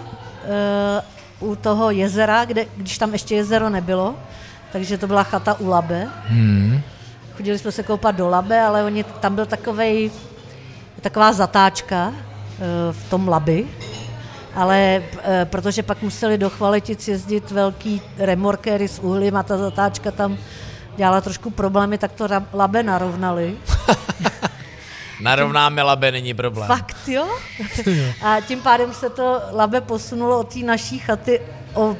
uh, 1.39 1.49
u 1.51 1.55
toho 1.55 1.91
jezera, 1.91 2.45
kde, 2.45 2.65
když 2.77 2.97
tam 2.97 3.13
ještě 3.13 3.35
jezero 3.35 3.69
nebylo, 3.69 4.15
takže 4.71 4.97
to 4.97 5.07
byla 5.07 5.23
chata 5.23 5.59
u 5.59 5.67
Labe. 5.69 6.07
Hmm. 6.25 6.81
Chodili 7.37 7.57
jsme 7.59 7.71
se 7.71 7.83
koupat 7.83 8.15
do 8.15 8.27
Labe, 8.29 8.61
ale 8.61 8.83
oni, 8.83 9.03
tam 9.03 9.35
byl 9.35 9.45
takovej, 9.45 10.11
taková 11.01 11.33
zatáčka 11.33 12.07
uh, 12.07 12.15
v 12.91 13.09
tom 13.09 13.27
Labi, 13.27 13.67
ale 14.57 15.03
uh, 15.13 15.19
protože 15.43 15.83
pak 15.83 16.01
museli 16.01 16.37
do 16.37 16.49
Chvaletic 16.49 17.07
jezdit 17.07 17.51
velký 17.51 18.01
remorkéry 18.17 18.87
s 18.87 18.99
uhlím 18.99 19.37
a 19.37 19.43
ta 19.43 19.57
zatáčka 19.57 20.11
tam 20.11 20.37
dělala 20.97 21.21
trošku 21.21 21.49
problémy, 21.49 21.97
tak 21.97 22.11
to 22.11 22.27
ra- 22.27 22.45
Labe 22.53 22.83
narovnali. 22.83 23.57
Narovnáme 25.21 25.81
labe, 25.83 26.11
není 26.11 26.33
problém. 26.33 26.67
Fakt, 26.67 26.95
jo? 27.07 27.27
A 28.25 28.41
tím 28.41 28.61
pádem 28.61 28.93
se 28.93 29.09
to 29.09 29.41
labe 29.51 29.81
posunulo 29.81 30.39
od 30.39 30.53
té 30.53 30.59
naší 30.59 30.99
chaty 30.99 31.41
o 31.73 31.95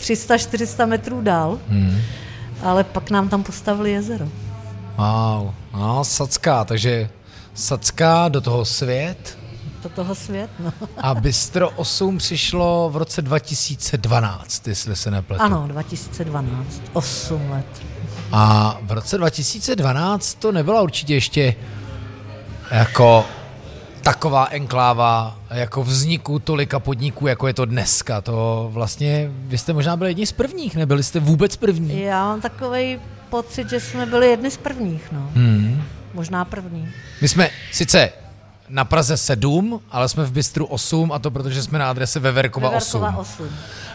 300-400 0.00 0.86
metrů 0.86 1.20
dál, 1.22 1.58
Hmm. 1.68 1.98
ale 2.62 2.84
pak 2.84 3.10
nám 3.10 3.28
tam 3.28 3.42
postavili 3.42 3.90
jezero. 3.92 4.24
Wow, 4.96 5.54
no, 5.74 6.04
Sacká, 6.04 6.64
takže 6.64 7.08
Sacká 7.54 8.28
do 8.28 8.40
toho 8.40 8.64
svět 8.64 9.38
Do 9.86 9.90
toho 9.90 10.14
svět, 10.14 10.50
no. 10.58 10.72
a 10.98 11.14
Bistro 11.14 11.70
8 11.70 12.18
přišlo 12.18 12.90
v 12.92 12.96
roce 12.96 13.22
2012, 13.22 14.68
jestli 14.68 14.96
se 14.96 15.10
nepletu. 15.10 15.42
Ano, 15.42 15.64
2012, 15.68 16.82
8 16.92 17.50
let. 17.50 17.66
A 18.32 18.76
v 18.82 18.92
roce 18.92 19.18
2012 19.18 20.34
to 20.34 20.52
nebyla 20.52 20.82
určitě 20.82 21.14
ještě 21.14 21.54
jako 22.70 23.24
taková 24.02 24.48
enkláva 24.50 25.38
jako 25.50 25.82
vzniku 25.84 26.38
tolika 26.38 26.80
podniků, 26.80 27.26
jako 27.26 27.46
je 27.46 27.54
to 27.54 27.64
dneska. 27.64 28.20
To 28.20 28.68
vlastně, 28.72 29.30
vy 29.30 29.58
jste 29.58 29.72
možná 29.72 29.96
byli 29.96 30.10
jedni 30.10 30.26
z 30.26 30.32
prvních, 30.32 30.76
nebyli 30.76 31.02
jste 31.02 31.20
vůbec 31.20 31.56
první. 31.56 32.00
Já 32.00 32.24
mám 32.24 32.40
takový 32.40 33.00
pocit, 33.30 33.70
že 33.70 33.80
jsme 33.80 34.06
byli 34.06 34.26
jedni 34.30 34.50
z 34.50 34.56
prvních, 34.56 35.12
no. 35.12 35.30
Hmm. 35.34 35.82
Možná 36.14 36.44
první. 36.44 36.88
My 37.20 37.28
jsme 37.28 37.50
sice 37.72 38.25
na 38.68 38.84
Praze 38.84 39.16
7, 39.16 39.80
ale 39.90 40.08
jsme 40.08 40.24
v 40.24 40.32
Bistru 40.32 40.66
8 40.66 41.12
a 41.12 41.18
to 41.18 41.30
protože 41.30 41.62
jsme 41.62 41.78
na 41.78 41.90
adrese 41.90 42.20
Veverkova 42.20 42.70
8. 42.70 43.00
Veverkova 43.00 43.22
8. 43.22 43.48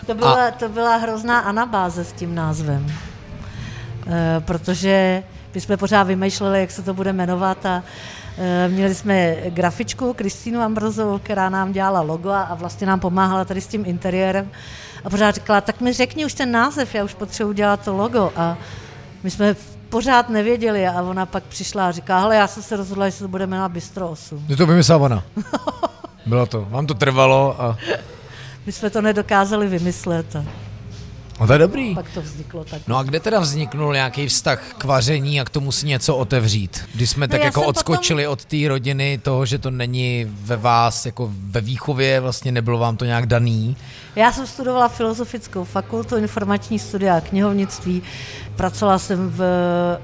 To 0.06 0.14
byla, 0.14 0.52
to 0.52 0.70
byla 0.70 0.96
hrozná 0.96 1.40
anabáze 1.40 2.04
s 2.04 2.12
tím 2.12 2.36
názvem. 2.36 2.92
E, 4.08 4.40
protože 4.40 5.24
my 5.56 5.62
jsme 5.62 5.78
pořád 5.78 6.04
vymýšleli, 6.04 6.60
jak 6.60 6.72
se 6.72 6.82
to 6.82 6.94
bude 6.94 7.14
jmenovat 7.14 7.66
a 7.66 7.84
e, 8.38 8.68
měli 8.70 8.96
jsme 8.96 9.36
grafičku 9.50 10.14
Kristýnu 10.14 10.62
Ambrozovou, 10.62 11.20
která 11.20 11.50
nám 11.50 11.72
dělala 11.72 12.02
logo 12.02 12.30
a, 12.30 12.42
a 12.42 12.56
vlastně 12.56 12.88
nám 12.88 13.00
pomáhala 13.00 13.46
tady 13.46 13.62
s 13.62 13.68
tím 13.68 13.86
interiérem 13.86 14.52
a 15.04 15.10
pořád 15.10 15.36
říkala, 15.36 15.62
tak 15.62 15.82
mi 15.82 15.94
řekni 15.94 16.26
už 16.26 16.34
ten 16.34 16.52
název, 16.52 16.96
já 16.96 17.04
už 17.04 17.14
potřebuji 17.14 17.54
dělat 17.54 17.86
to 17.86 17.94
logo 17.94 18.32
a 18.36 18.58
my 19.24 19.32
jsme 19.32 19.56
pořád 19.92 20.30
nevěděli 20.30 20.88
a 20.88 21.02
ona 21.02 21.26
pak 21.26 21.44
přišla 21.44 21.88
a 21.88 21.92
říká, 21.92 22.20
hele, 22.20 22.36
já 22.36 22.48
jsem 22.48 22.64
se 22.64 22.76
rozhodla, 22.78 23.10
že 23.10 23.12
se 23.12 23.24
to 23.24 23.28
bude 23.28 23.48
jmenovat 23.48 23.72
Bistro 23.72 24.10
8. 24.10 24.46
Je 24.50 24.58
to 24.58 24.66
vymyslela 24.66 25.06
ona. 25.06 25.24
Bylo 26.26 26.46
to. 26.46 26.68
Vám 26.70 26.88
to 26.88 26.94
trvalo 26.94 27.62
a, 27.62 27.78
My 28.66 28.72
jsme 28.72 28.90
to 28.90 29.02
nedokázali 29.02 29.68
vymyslet 29.68 30.36
a 30.36 30.46
a 31.42 31.48
to 31.48 31.54
je 31.54 31.60
dobrý. 31.60 31.96
pak 31.96 32.10
to 32.14 32.22
vzniklo 32.22 32.64
tak. 32.64 32.82
No 32.88 32.98
a 32.98 33.04
kde 33.04 33.20
teda 33.20 33.40
vzniknul 33.40 33.94
nějaký 33.94 34.28
vztah 34.28 34.74
k 34.78 34.84
vaření 34.84 35.42
a 35.42 35.46
k 35.46 35.50
tomu 35.50 35.72
si 35.72 35.88
něco 35.88 36.16
otevřít? 36.18 36.86
Když 36.96 37.10
jsme 37.10 37.28
tak 37.28 37.40
já 37.40 37.46
jako 37.46 37.66
odskočili 37.66 38.28
od 38.28 38.46
té 38.46 38.58
rodiny, 38.68 39.20
toho, 39.24 39.46
že 39.46 39.58
to 39.58 39.72
není 39.72 40.26
ve 40.30 40.58
vás, 40.58 41.06
jako 41.06 41.32
ve 41.34 41.62
výchově, 41.62 42.20
vlastně 42.20 42.52
nebylo 42.52 42.78
vám 42.78 42.98
to 42.98 43.06
nějak 43.06 43.26
daný. 43.26 43.78
Já 44.16 44.32
jsem 44.32 44.48
studovala 44.48 44.88
filozofickou 44.88 45.64
fakultu, 45.64 46.18
informační 46.18 46.80
studia 46.80 47.18
a 47.18 47.22
knihovnictví. 47.22 48.04
Pracovala 48.56 49.00
jsem 49.00 49.30
v 49.30 49.42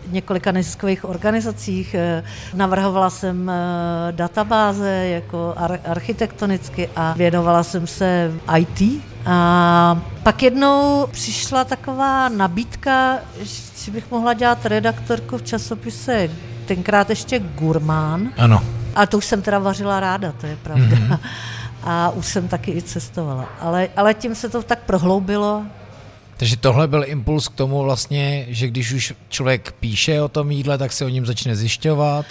několika 0.07 0.51
neziskových 0.51 1.05
organizacích, 1.05 1.93
eh, 1.93 2.23
navrhovala 2.53 3.09
jsem 3.09 3.49
eh, 3.49 3.53
databáze 4.11 4.89
jako 4.89 5.53
ar- 5.57 5.79
architektonicky 5.85 6.89
a 6.95 7.13
věnovala 7.17 7.63
jsem 7.63 7.87
se 7.87 8.31
IT. 8.57 9.01
A 9.29 10.01
pak 10.23 10.43
jednou 10.43 11.07
přišla 11.11 11.63
taková 11.63 12.29
nabídka, 12.29 13.19
že 13.85 13.91
bych 13.91 14.11
mohla 14.11 14.33
dělat 14.33 14.65
redaktorku 14.65 15.37
v 15.37 15.43
časopise 15.43 16.29
tenkrát 16.65 17.09
ještě 17.09 17.39
Gurmán. 17.39 18.29
Ano. 18.37 18.63
A 18.95 19.05
to 19.05 19.17
už 19.17 19.25
jsem 19.25 19.41
teda 19.41 19.59
vařila 19.59 19.99
ráda, 19.99 20.31
to 20.31 20.45
je 20.45 20.55
pravda. 20.55 20.95
Mm-hmm. 20.95 21.19
A 21.83 22.09
už 22.09 22.25
jsem 22.25 22.47
taky 22.47 22.71
i 22.71 22.81
cestovala. 22.81 23.49
Ale, 23.59 23.89
ale 23.95 24.13
tím 24.13 24.35
se 24.35 24.49
to 24.49 24.63
tak 24.63 24.79
prohloubilo. 24.79 25.63
Takže 26.37 26.57
tohle 26.57 26.87
byl 26.87 27.03
impuls 27.07 27.47
k 27.47 27.55
tomu 27.55 27.83
vlastně, 27.83 28.45
že 28.47 28.67
když 28.67 28.91
už 28.91 29.13
člověk 29.29 29.71
píše 29.71 30.21
o 30.21 30.27
tom 30.27 30.51
jídle, 30.51 30.77
tak 30.77 30.93
se 30.93 31.05
o 31.05 31.09
něm 31.09 31.25
začne 31.25 31.55
zjišťovat. 31.55 32.25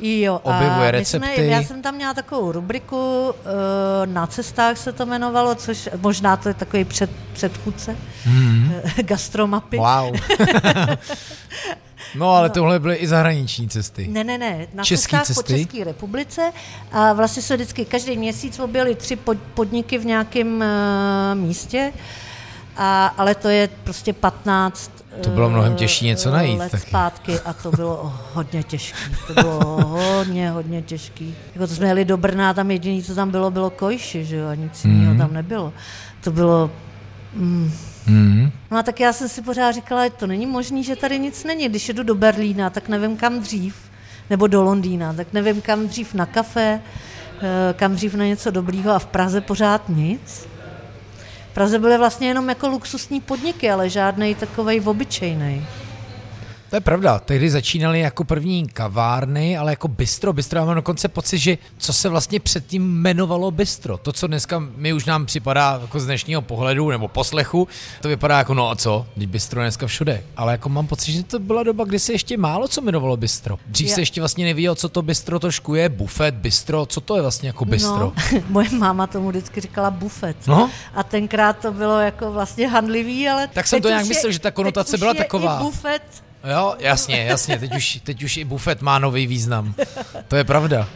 Jo, 0.00 0.40
Objevuje 0.42 0.70
a 0.70 0.80
my 0.80 0.90
recepty. 0.90 1.34
Jsme, 1.34 1.44
já 1.44 1.62
jsem 1.62 1.82
tam 1.82 1.94
měla 1.94 2.14
takovou 2.14 2.52
rubriku, 2.52 3.34
eh, 3.34 4.06
na 4.06 4.26
cestách 4.26 4.78
se 4.78 4.92
to 4.92 5.02
jmenovalo, 5.02 5.54
což 5.54 5.88
možná 6.00 6.36
to 6.36 6.48
je 6.48 6.54
takový 6.54 6.84
před, 6.84 7.10
předchůdce, 7.32 7.96
mm. 8.26 8.72
gastromapy. 8.96 9.76
Wow. 9.76 10.16
no 12.14 12.30
ale 12.30 12.50
tohle 12.50 12.78
byly 12.78 12.96
i 12.96 13.06
zahraniční 13.06 13.68
cesty. 13.68 14.08
Ne, 14.08 14.24
ne, 14.24 14.38
ne, 14.38 14.66
na 14.74 14.84
Český 14.84 15.16
cestách 15.16 15.36
po 15.36 15.42
cesty? 15.42 15.58
České 15.58 15.84
republice 15.84 16.52
a 16.92 17.12
vlastně 17.12 17.42
se 17.42 17.56
vždycky 17.56 17.84
každý 17.84 18.16
měsíc 18.16 18.58
objeli 18.58 18.94
tři 18.94 19.16
pod, 19.16 19.38
podniky 19.54 19.98
v 19.98 20.06
nějakém 20.06 20.56
uh, 20.56 21.40
místě, 21.40 21.92
a, 22.78 23.06
ale 23.06 23.34
to 23.34 23.48
je 23.48 23.68
prostě 23.84 24.12
15 24.12 24.90
To 25.22 25.30
bylo 25.30 25.50
mnohem 25.50 25.74
těžší 25.74 26.06
něco 26.06 26.28
eh, 26.28 26.32
najít 26.32 26.58
let 26.58 26.70
taky. 26.72 26.86
zpátky 26.88 27.40
a 27.40 27.52
to 27.52 27.70
bylo 27.70 28.12
hodně 28.34 28.62
těžké. 28.62 28.98
To 29.26 29.32
bylo 29.34 29.60
hodně, 29.86 30.50
hodně 30.50 30.82
těžké. 30.82 31.24
Jako 31.54 31.66
to 31.66 31.74
jsme 31.74 31.86
jeli 31.86 32.04
do 32.04 32.16
Brna 32.16 32.54
tam 32.54 32.70
jediné, 32.70 33.02
co 33.02 33.14
tam 33.14 33.30
bylo, 33.30 33.50
bylo 33.50 33.70
kojši, 33.70 34.24
že 34.24 34.36
jo, 34.36 34.48
a 34.48 34.54
nic 34.54 34.84
Mhm. 34.84 34.94
jiného 34.94 35.18
tam 35.18 35.32
nebylo. 35.34 35.72
To 36.24 36.30
bylo 36.32 36.70
Mm. 37.32 37.72
No 38.70 38.78
a 38.78 38.82
tak 38.82 39.00
já 39.00 39.12
jsem 39.12 39.28
si 39.28 39.42
pořád 39.42 39.72
říkala, 39.72 40.10
to 40.10 40.26
není 40.26 40.46
možné, 40.46 40.82
že 40.82 40.96
tady 40.96 41.18
nic 41.18 41.44
není. 41.44 41.68
Když 41.68 41.88
jedu 41.88 42.02
do 42.02 42.14
Berlína, 42.14 42.70
tak 42.70 42.88
nevím 42.88 43.16
kam 43.16 43.38
dřív, 43.40 43.76
nebo 44.30 44.46
do 44.46 44.62
Londýna, 44.62 45.12
tak 45.12 45.32
nevím 45.32 45.60
kam 45.60 45.88
dřív 45.88 46.14
na 46.14 46.26
kafe, 46.26 46.80
eh, 47.40 47.74
kam 47.76 47.94
dřív 47.94 48.14
na 48.14 48.24
něco 48.24 48.50
dobrýho 48.50 48.92
a 48.92 48.98
v 48.98 49.06
Praze 49.06 49.40
pořád 49.40 49.88
nic. 49.88 50.47
Praze 51.58 51.78
byly 51.78 51.98
vlastně 51.98 52.28
jenom 52.28 52.48
jako 52.48 52.68
luxusní 52.68 53.20
podniky, 53.20 53.70
ale 53.70 53.88
žádný 53.88 54.34
takovej 54.34 54.82
obyčejný. 54.84 55.66
To 56.70 56.76
je 56.76 56.80
pravda, 56.80 57.18
tehdy 57.18 57.50
začínaly 57.50 58.00
jako 58.00 58.24
první 58.24 58.66
kavárny, 58.68 59.58
ale 59.58 59.72
jako 59.72 59.88
bistro. 59.88 60.32
Bistro, 60.32 60.58
já 60.58 60.64
mám 60.64 60.74
dokonce 60.74 61.08
pocit, 61.08 61.38
že 61.38 61.58
co 61.78 61.92
se 61.92 62.08
vlastně 62.08 62.40
předtím 62.40 62.82
jmenovalo 62.82 63.50
bistro. 63.50 63.98
To, 63.98 64.12
co 64.12 64.26
dneska 64.26 64.58
mi 64.76 64.92
už 64.92 65.04
nám 65.04 65.26
připadá 65.26 65.78
jako 65.82 66.00
z 66.00 66.04
dnešního 66.04 66.42
pohledu 66.42 66.90
nebo 66.90 67.08
poslechu, 67.08 67.68
to 68.00 68.08
vypadá 68.08 68.38
jako 68.38 68.54
no 68.54 68.70
a 68.70 68.76
co, 68.76 69.06
když 69.14 69.26
bistro 69.28 69.60
je 69.60 69.64
dneska 69.64 69.86
všude. 69.86 70.22
Ale 70.36 70.52
jako 70.52 70.68
mám 70.68 70.86
pocit, 70.86 71.12
že 71.12 71.22
to 71.22 71.38
byla 71.38 71.62
doba, 71.62 71.84
kdy 71.84 71.98
se 71.98 72.12
ještě 72.12 72.36
málo 72.36 72.68
co 72.68 72.80
jmenovalo 72.80 73.16
bistro. 73.16 73.58
Dřív 73.66 73.88
Já- 73.88 73.94
se 73.94 74.00
ještě 74.00 74.20
vlastně 74.20 74.44
nevědělo, 74.44 74.74
co 74.74 74.88
to 74.88 75.02
bistro 75.02 75.38
trošku 75.40 75.74
je, 75.74 75.88
bufet, 75.88 76.34
bistro, 76.34 76.86
co 76.86 77.00
to 77.00 77.16
je 77.16 77.22
vlastně 77.22 77.48
jako 77.48 77.64
bistro. 77.64 77.98
No, 77.98 78.12
moje 78.48 78.70
máma 78.70 79.06
tomu 79.06 79.28
vždycky 79.28 79.60
říkala 79.60 79.90
bufet. 79.90 80.36
No. 80.46 80.70
A 80.94 81.02
tenkrát 81.02 81.58
to 81.58 81.72
bylo 81.72 82.00
jako 82.00 82.32
vlastně 82.32 82.68
handlivý, 82.68 83.28
ale... 83.28 83.48
Tak 83.48 83.66
jsem 83.66 83.76
teď 83.76 83.82
to 83.82 83.88
nějak 83.88 84.06
myslel, 84.06 84.28
je- 84.28 84.32
že 84.32 84.38
ta 84.38 84.48
teď 84.48 84.54
konotace 84.54 84.98
byla 84.98 85.10
je 85.10 85.14
taková. 85.14 85.58
I 85.60 85.62
bufet 85.62 86.02
Jo, 86.44 86.74
jasně, 86.78 87.24
jasně, 87.24 87.58
teď 87.58 87.76
už, 87.76 88.00
teď 88.04 88.22
už 88.22 88.36
i 88.36 88.44
bufet 88.44 88.82
má 88.82 88.98
nový 88.98 89.26
význam. 89.26 89.74
To 90.28 90.36
je 90.36 90.44
pravda. 90.44 90.88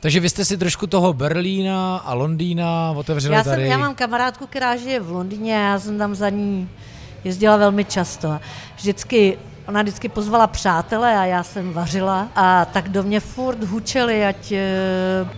Takže 0.00 0.20
vy 0.20 0.28
jste 0.28 0.44
si 0.44 0.56
trošku 0.56 0.86
toho 0.86 1.12
Berlína 1.12 1.96
a 1.96 2.14
Londýna 2.14 2.90
otevřeli 2.96 3.34
Já, 3.34 3.44
jsem, 3.44 3.52
tady. 3.52 3.68
já 3.68 3.78
mám 3.78 3.94
kamarádku, 3.94 4.46
která 4.46 4.76
žije 4.76 5.00
v 5.00 5.10
Londýně 5.10 5.56
a 5.56 5.60
já 5.60 5.78
jsem 5.80 5.98
tam 5.98 6.14
za 6.14 6.28
ní 6.28 6.68
jezdila 7.24 7.56
velmi 7.56 7.84
často. 7.84 8.40
Vždycky, 8.76 9.38
ona 9.66 9.82
vždycky 9.82 10.08
pozvala 10.08 10.46
přátele 10.46 11.18
a 11.18 11.24
já 11.24 11.42
jsem 11.42 11.72
vařila 11.72 12.28
a 12.36 12.64
tak 12.64 12.88
do 12.88 13.02
mě 13.02 13.20
furt 13.20 13.64
hučeli, 13.64 14.24
ať 14.26 14.52
e, 14.52 14.64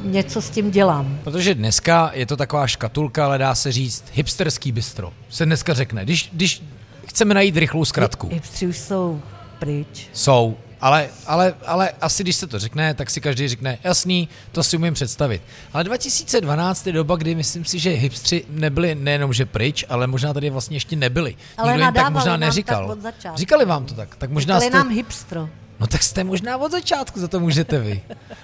něco 0.03 0.43
s 0.43 0.51
tím 0.51 0.71
dělám. 0.71 1.19
Protože 1.25 1.55
dneska 1.55 2.11
je 2.15 2.27
to 2.27 2.37
taková 2.37 2.67
škatulka, 2.67 3.25
ale 3.25 3.39
dá 3.39 3.55
se 3.55 3.73
říct 3.73 4.05
hipsterský 4.13 4.73
bistro. 4.73 5.13
Se 5.29 5.47
dneska 5.47 5.75
řekne. 5.75 6.05
Když, 6.05 6.31
když 6.33 6.63
chceme 7.07 7.35
najít 7.35 7.57
rychlou 7.57 7.85
zkratku. 7.85 8.29
Hipstři 8.33 8.67
už 8.67 8.79
jsou 8.79 9.21
pryč. 9.63 10.09
Jsou. 10.13 10.57
Ale, 10.81 11.09
ale, 11.27 11.55
ale 11.67 11.93
asi 12.01 12.23
když 12.23 12.37
se 12.37 12.47
to 12.47 12.59
řekne, 12.59 12.95
tak 12.95 13.11
si 13.11 13.21
každý 13.21 13.49
řekne, 13.49 13.79
jasný, 13.85 14.29
to 14.53 14.63
si 14.63 14.77
umím 14.77 14.95
představit. 14.95 15.43
Ale 15.73 15.85
2012 15.85 16.87
je 16.87 16.93
doba, 16.93 17.17
kdy 17.17 17.35
myslím 17.35 17.65
si, 17.65 17.79
že 17.79 17.91
hipstři 17.91 18.45
nebyli 18.49 18.95
nejenom 18.95 19.33
že 19.33 19.47
pryč, 19.47 19.85
ale 19.89 20.07
možná 20.07 20.33
tady 20.33 20.51
vlastně 20.51 20.77
ještě 20.77 20.97
nebyli. 20.97 21.37
Ale 21.57 21.73
Nikdo 21.73 21.85
jim 21.85 21.95
tak 21.95 22.13
možná 22.13 22.33
tak 22.33 22.41
neříkal. 22.41 22.97
začátku. 23.01 23.39
Říkali 23.39 23.65
vám 23.65 23.85
to 23.85 23.95
tak, 23.95 24.17
tak 24.17 24.31
možná 24.31 24.55
Ale 24.55 24.65
jste... 24.65 24.77
nám 24.77 24.89
hipstro. 24.89 25.49
No 25.83 25.89
tak 25.89 26.03
jste 26.03 26.25
možná 26.25 26.57
od 26.57 26.73
začátku, 26.73 27.21
za 27.21 27.29
to 27.29 27.41
můžete 27.41 27.79
vy. 27.79 28.03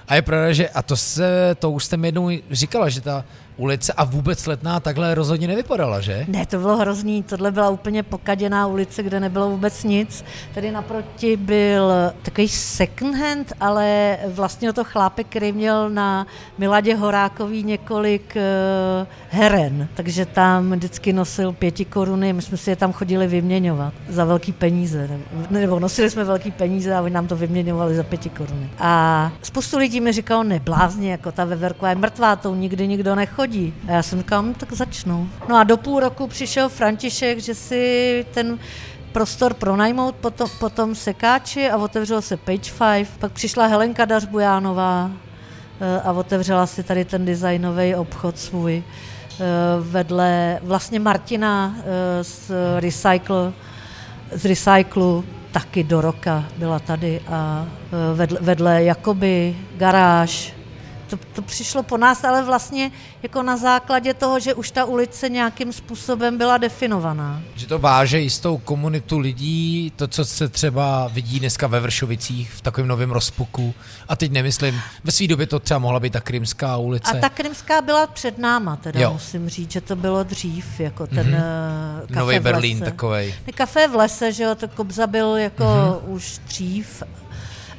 A 0.08 0.14
je 0.14 0.22
pravda, 0.22 0.52
že, 0.52 0.68
a 0.68 0.82
to 0.82 0.96
se, 0.96 1.56
to 1.58 1.70
už 1.70 1.84
jste 1.84 1.96
mi 1.96 2.08
jednou 2.08 2.30
říkala, 2.50 2.88
že 2.88 3.00
ta 3.00 3.24
ulice 3.58 3.92
a 3.92 4.04
vůbec 4.04 4.46
letná 4.46 4.80
takhle 4.80 5.14
rozhodně 5.14 5.48
nevypadala, 5.48 6.00
že? 6.00 6.24
Ne, 6.28 6.46
to 6.46 6.58
bylo 6.58 6.76
hrozný. 6.76 7.22
Tohle 7.22 7.50
byla 7.50 7.70
úplně 7.70 8.02
pokaděná 8.02 8.66
ulice, 8.66 9.02
kde 9.02 9.20
nebylo 9.20 9.50
vůbec 9.50 9.84
nic. 9.84 10.24
Tady 10.54 10.70
naproti 10.70 11.36
byl 11.36 11.92
takový 12.22 12.48
second 12.48 13.16
hand, 13.16 13.52
ale 13.60 14.18
vlastně 14.26 14.72
to 14.72 14.84
chlápek, 14.84 15.26
který 15.26 15.52
měl 15.52 15.90
na 15.90 16.26
Miladě 16.58 16.96
Horákový 16.96 17.62
několik 17.62 18.36
uh, 18.36 19.06
heren. 19.28 19.88
Takže 19.94 20.26
tam 20.26 20.72
vždycky 20.72 21.12
nosil 21.12 21.52
pěti 21.52 21.84
koruny, 21.84 22.32
my 22.32 22.42
jsme 22.42 22.56
si 22.56 22.70
je 22.70 22.76
tam 22.76 22.92
chodili 22.92 23.26
vyměňovat 23.26 23.94
za 24.08 24.24
velký 24.24 24.52
peníze. 24.52 25.08
Nebo, 25.08 25.24
nebo 25.50 25.78
nosili 25.80 26.10
jsme 26.10 26.24
velký 26.24 26.50
peníze 26.50 26.94
a 26.94 27.02
oni 27.02 27.14
nám 27.14 27.27
to 27.28 27.36
vyměňovali 27.36 27.94
za 27.94 28.02
pěti 28.02 28.30
koruny. 28.30 28.70
A 28.78 29.32
spoustu 29.42 29.78
lidí 29.78 30.00
mi 30.00 30.12
říkalo, 30.12 30.42
neblázně, 30.42 31.10
jako 31.10 31.32
ta 31.32 31.44
veverková 31.44 31.88
je 31.88 31.94
mrtvá, 31.94 32.36
tou 32.36 32.54
nikdy 32.54 32.88
nikdo 32.88 33.14
nechodí. 33.14 33.74
A 33.88 33.92
já 33.92 34.02
jsem 34.02 34.18
říkala, 34.18 34.42
no, 34.42 34.54
tak 34.54 34.72
začnu. 34.72 35.28
No 35.48 35.56
a 35.56 35.64
do 35.64 35.76
půl 35.76 36.00
roku 36.00 36.26
přišel 36.26 36.68
František, 36.68 37.38
že 37.38 37.54
si 37.54 38.26
ten 38.34 38.58
prostor 39.12 39.54
pronajmout 39.54 40.14
potom, 40.14 40.48
potom 40.60 40.94
sekáči 40.94 41.70
a 41.70 41.76
otevřelo 41.76 42.22
se 42.22 42.36
Page 42.36 42.72
5. 42.96 43.08
Pak 43.18 43.32
přišla 43.32 43.66
Helenka 43.66 44.04
Dařbujánová 44.04 45.10
eh, 45.80 46.00
a 46.00 46.12
otevřela 46.12 46.66
si 46.66 46.82
tady 46.82 47.04
ten 47.04 47.24
designový 47.24 47.94
obchod 47.94 48.38
svůj 48.38 48.82
eh, 48.82 49.44
vedle 49.80 50.58
vlastně 50.62 51.00
Martina 51.00 51.76
eh, 51.78 52.24
z 52.24 52.50
Recycle, 52.80 53.52
z 54.32 54.44
Recyclu, 54.44 55.24
taky 55.52 55.84
do 55.84 56.00
roka 56.00 56.44
byla 56.56 56.78
tady 56.78 57.20
a 57.28 57.66
vedle, 58.14 58.38
vedle 58.40 58.84
Jakoby 58.84 59.56
garáž, 59.76 60.57
to, 61.10 61.16
to 61.16 61.42
přišlo 61.42 61.82
po 61.82 61.96
nás, 61.96 62.24
ale 62.24 62.44
vlastně 62.44 62.90
jako 63.22 63.42
na 63.42 63.56
základě 63.56 64.14
toho, 64.14 64.40
že 64.40 64.54
už 64.54 64.70
ta 64.70 64.84
ulice 64.84 65.28
nějakým 65.28 65.72
způsobem 65.72 66.38
byla 66.38 66.58
definovaná. 66.58 67.42
Že 67.54 67.66
to 67.66 67.78
váže 67.78 68.20
jistou 68.20 68.58
komunitu 68.58 69.18
lidí, 69.18 69.92
to, 69.96 70.08
co 70.08 70.24
se 70.24 70.48
třeba 70.48 71.08
vidí 71.08 71.40
dneska 71.40 71.66
ve 71.66 71.80
Vršovicích 71.80 72.52
v 72.52 72.60
takovém 72.60 72.88
novém 72.88 73.10
rozpuku. 73.10 73.74
A 74.08 74.16
teď 74.16 74.32
nemyslím, 74.32 74.80
ve 75.04 75.12
své 75.12 75.26
době 75.26 75.46
to 75.46 75.58
třeba 75.58 75.78
mohla 75.78 76.00
být 76.00 76.12
ta 76.12 76.20
Krymská 76.20 76.76
ulice. 76.76 77.18
A 77.18 77.20
ta 77.20 77.28
Krymská 77.28 77.80
byla 77.80 78.06
před 78.06 78.38
náma, 78.38 78.76
teda 78.76 79.00
Jo. 79.00 79.12
musím 79.12 79.48
říct, 79.48 79.70
že 79.70 79.80
to 79.80 79.96
bylo 79.96 80.22
dřív, 80.22 80.80
jako 80.80 81.06
ten 81.06 81.26
mm-hmm. 81.26 82.06
kafe 82.06 82.20
Nový 82.20 82.38
v 82.38 82.42
Berlín 82.42 82.80
takovej. 82.80 83.34
Kafe 83.54 83.88
v 83.88 83.94
lese, 83.94 84.32
že 84.32 84.42
jo, 84.42 84.54
to 84.54 84.68
Kobza 84.68 85.06
byl 85.06 85.36
jako 85.36 85.64
mm-hmm. 85.64 86.12
už 86.12 86.40
dřív, 86.48 87.02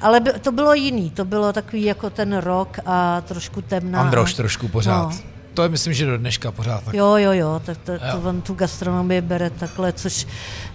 ale 0.02 0.20
by, 0.20 0.32
to 0.34 0.52
bylo 0.52 0.74
jiný, 0.74 1.10
to 1.12 1.26
bylo 1.26 1.54
takový 1.54 1.84
jako 1.84 2.10
ten 2.10 2.38
rok 2.38 2.78
a 2.86 3.22
trošku 3.22 3.62
temná. 3.62 4.02
Androš 4.02 4.34
trošku 4.34 4.68
pořád. 4.68 5.10
No. 5.10 5.18
To 5.54 5.64
je 5.64 5.70
myslím, 5.70 5.94
že 5.94 6.06
do 6.06 6.18
dneška 6.18 6.52
pořád 6.52 6.84
tak. 6.84 6.94
Jo, 6.94 7.16
jo, 7.16 7.32
jo, 7.32 7.62
tak 7.66 7.78
to, 7.78 7.92
Jo. 7.92 8.00
to 8.12 8.30
on 8.30 8.42
tu 8.42 8.54
gastronomii 8.54 9.22
bere 9.22 9.50
takhle, 9.50 9.94
což 9.94 10.28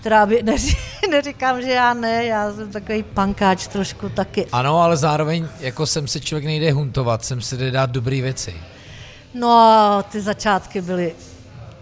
teda 0.03 0.27
by, 0.27 0.43
neří, 0.45 0.77
neříkám, 1.11 1.63
že 1.63 1.71
já 1.71 1.95
ne, 1.95 2.25
já 2.25 2.53
jsem 2.53 2.71
takový 2.73 3.03
pankáč 3.03 3.67
trošku 3.67 4.09
taky. 4.09 4.47
Ano, 4.53 4.79
ale 4.81 4.97
zároveň 4.97 5.47
jako 5.61 5.87
sem 5.87 6.09
se 6.09 6.21
člověk 6.21 6.45
nejde 6.45 6.73
huntovat, 6.73 7.25
sem 7.25 7.41
se 7.41 7.57
jde 7.57 7.71
dát 7.71 7.91
dobré 7.91 8.21
věci. 8.21 8.55
No 9.35 9.49
a 9.51 10.03
ty 10.03 10.21
začátky 10.21 10.81
byly 10.81 11.15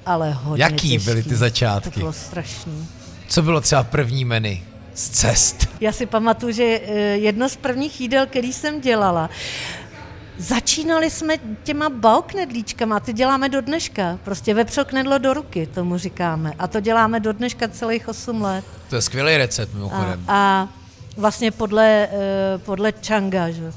ale 0.06 0.32
hodně 0.32 0.64
Jaký 0.64 0.90
těžký. 0.90 1.04
byly 1.04 1.22
ty 1.22 1.36
začátky? 1.36 1.90
To 1.90 2.00
bylo 2.00 2.12
strašný. 2.12 2.88
Co 3.28 3.42
bylo 3.42 3.60
třeba 3.60 3.82
první 3.82 4.24
menu 4.24 4.56
z 4.94 5.08
cest? 5.08 5.68
Já 5.80 5.92
si 5.92 6.06
pamatuju, 6.06 6.52
že 6.52 6.64
eh, 6.64 6.92
jedno 7.16 7.48
z 7.48 7.56
prvních 7.56 8.00
jídel, 8.00 8.26
který 8.26 8.52
jsem 8.52 8.80
dělala, 8.80 9.30
Začínali 10.38 11.10
jsme 11.10 11.34
těma 11.62 11.88
baoknedlíčkama 11.88 12.96
a 12.96 13.00
ty 13.00 13.12
děláme 13.12 13.48
do 13.48 13.60
dneška. 13.60 14.18
Prostě 14.24 14.54
vepřo 14.54 14.84
knedlo 14.84 15.18
do 15.18 15.34
ruky, 15.34 15.66
tomu 15.66 15.98
říkáme. 15.98 16.52
A 16.58 16.66
to 16.66 16.80
děláme 16.80 17.20
do 17.20 17.32
dneška 17.32 17.68
celých 17.68 18.08
8 18.08 18.42
let. 18.42 18.64
To 18.90 18.96
je 18.96 19.02
skvělý 19.02 19.36
recept 19.36 19.70
A, 19.74 19.76
mimochodem. 19.76 20.24
a 20.28 20.68
vlastně 21.16 21.50
podle, 21.50 22.08
eh, 22.12 22.58
podle 22.58 22.92
Changa, 23.06 23.50
že? 23.50 23.72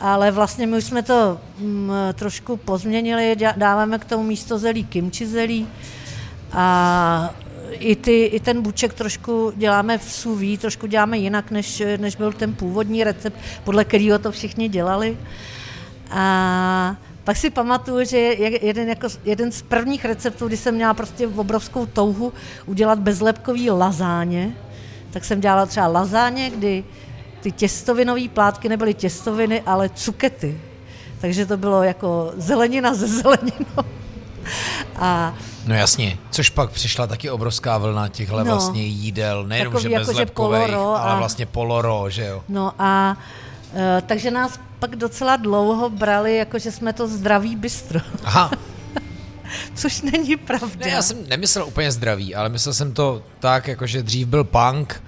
Ale 0.00 0.30
vlastně 0.30 0.66
my 0.66 0.76
už 0.76 0.84
jsme 0.84 1.02
to 1.02 1.40
mm, 1.58 1.92
trošku 2.14 2.56
pozměnili, 2.56 3.36
dá- 3.36 3.54
dáváme 3.56 3.98
k 3.98 4.04
tomu 4.04 4.22
místo 4.22 4.58
zelí 4.58 4.84
kimchi 4.84 5.26
zelí 5.26 5.68
a 6.52 7.34
i, 7.70 7.96
ty, 7.96 8.24
i 8.24 8.40
ten 8.40 8.62
buček 8.62 8.94
trošku 8.94 9.52
děláme 9.56 9.98
v 9.98 10.12
suví, 10.12 10.58
trošku 10.58 10.86
děláme 10.86 11.18
jinak, 11.18 11.50
než, 11.50 11.82
než 11.96 12.16
byl 12.16 12.32
ten 12.32 12.54
původní 12.54 13.04
recept, 13.04 13.36
podle 13.64 13.84
kterého 13.84 14.18
to 14.18 14.32
všichni 14.32 14.68
dělali. 14.68 15.16
A 16.10 16.96
pak 17.24 17.36
si 17.36 17.50
pamatuju, 17.50 18.04
že 18.04 18.18
je- 18.18 18.66
jeden, 18.66 18.88
jako, 18.88 19.08
jeden 19.24 19.52
z 19.52 19.62
prvních 19.62 20.04
receptů, 20.04 20.46
kdy 20.48 20.56
jsem 20.56 20.74
měla 20.74 20.94
prostě 20.94 21.28
obrovskou 21.28 21.86
touhu 21.86 22.32
udělat 22.66 22.98
bezlepkový 22.98 23.70
lazáně, 23.70 24.56
tak 25.10 25.24
jsem 25.24 25.40
dělala 25.40 25.66
třeba 25.66 25.86
lazáně, 25.86 26.50
kdy 26.50 26.84
ty 27.40 27.52
těstovinové 27.52 28.28
plátky 28.28 28.68
nebyly 28.68 28.94
těstoviny, 28.94 29.62
ale 29.66 29.88
cukety. 29.88 30.60
Takže 31.20 31.46
to 31.46 31.56
bylo 31.56 31.82
jako 31.82 32.32
zelenina 32.36 32.94
ze 32.94 33.06
zeleninou. 33.06 33.97
A 34.96 35.34
No 35.66 35.74
jasně, 35.74 36.18
což 36.30 36.50
pak 36.50 36.70
přišla 36.70 37.06
taky 37.06 37.30
obrovská 37.30 37.78
vlna 37.78 38.08
těchhle 38.08 38.44
No. 38.44 38.50
vlastně 38.52 38.82
jídel, 38.82 39.44
nejenom 39.46 39.72
Takový 39.72 39.82
že 39.82 39.90
jako, 39.94 40.04
že 40.04 40.08
bezlepkových, 40.10 40.60
poloro 40.66 40.96
ale 40.96 41.12
a- 41.12 41.18
vlastně 41.18 41.46
poloro, 41.46 42.04
že 42.10 42.24
jo. 42.26 42.42
No 42.48 42.72
a 42.78 43.16
e, 43.74 44.02
takže 44.06 44.30
nás 44.30 44.60
pak 44.78 44.96
docela 44.96 45.36
dlouho 45.36 45.90
brali, 45.90 46.36
jako 46.36 46.58
že 46.58 46.72
jsme 46.72 46.92
to 46.92 47.08
zdravý 47.08 47.56
bistro, 47.56 48.00
Aha, 48.24 48.50
což 49.74 50.02
není 50.02 50.36
pravda. 50.36 50.86
ne, 50.86 50.88
já 50.88 51.02
jsem 51.02 51.28
nemyslel 51.28 51.66
úplně 51.66 51.92
zdravý, 51.92 52.34
ale 52.34 52.48
myslel 52.48 52.74
jsem 52.74 52.92
to 52.92 53.22
tak, 53.40 53.68
jako 53.68 53.86
že 53.86 54.02
dřív 54.02 54.28
byl 54.28 54.44
punk, 54.44 55.02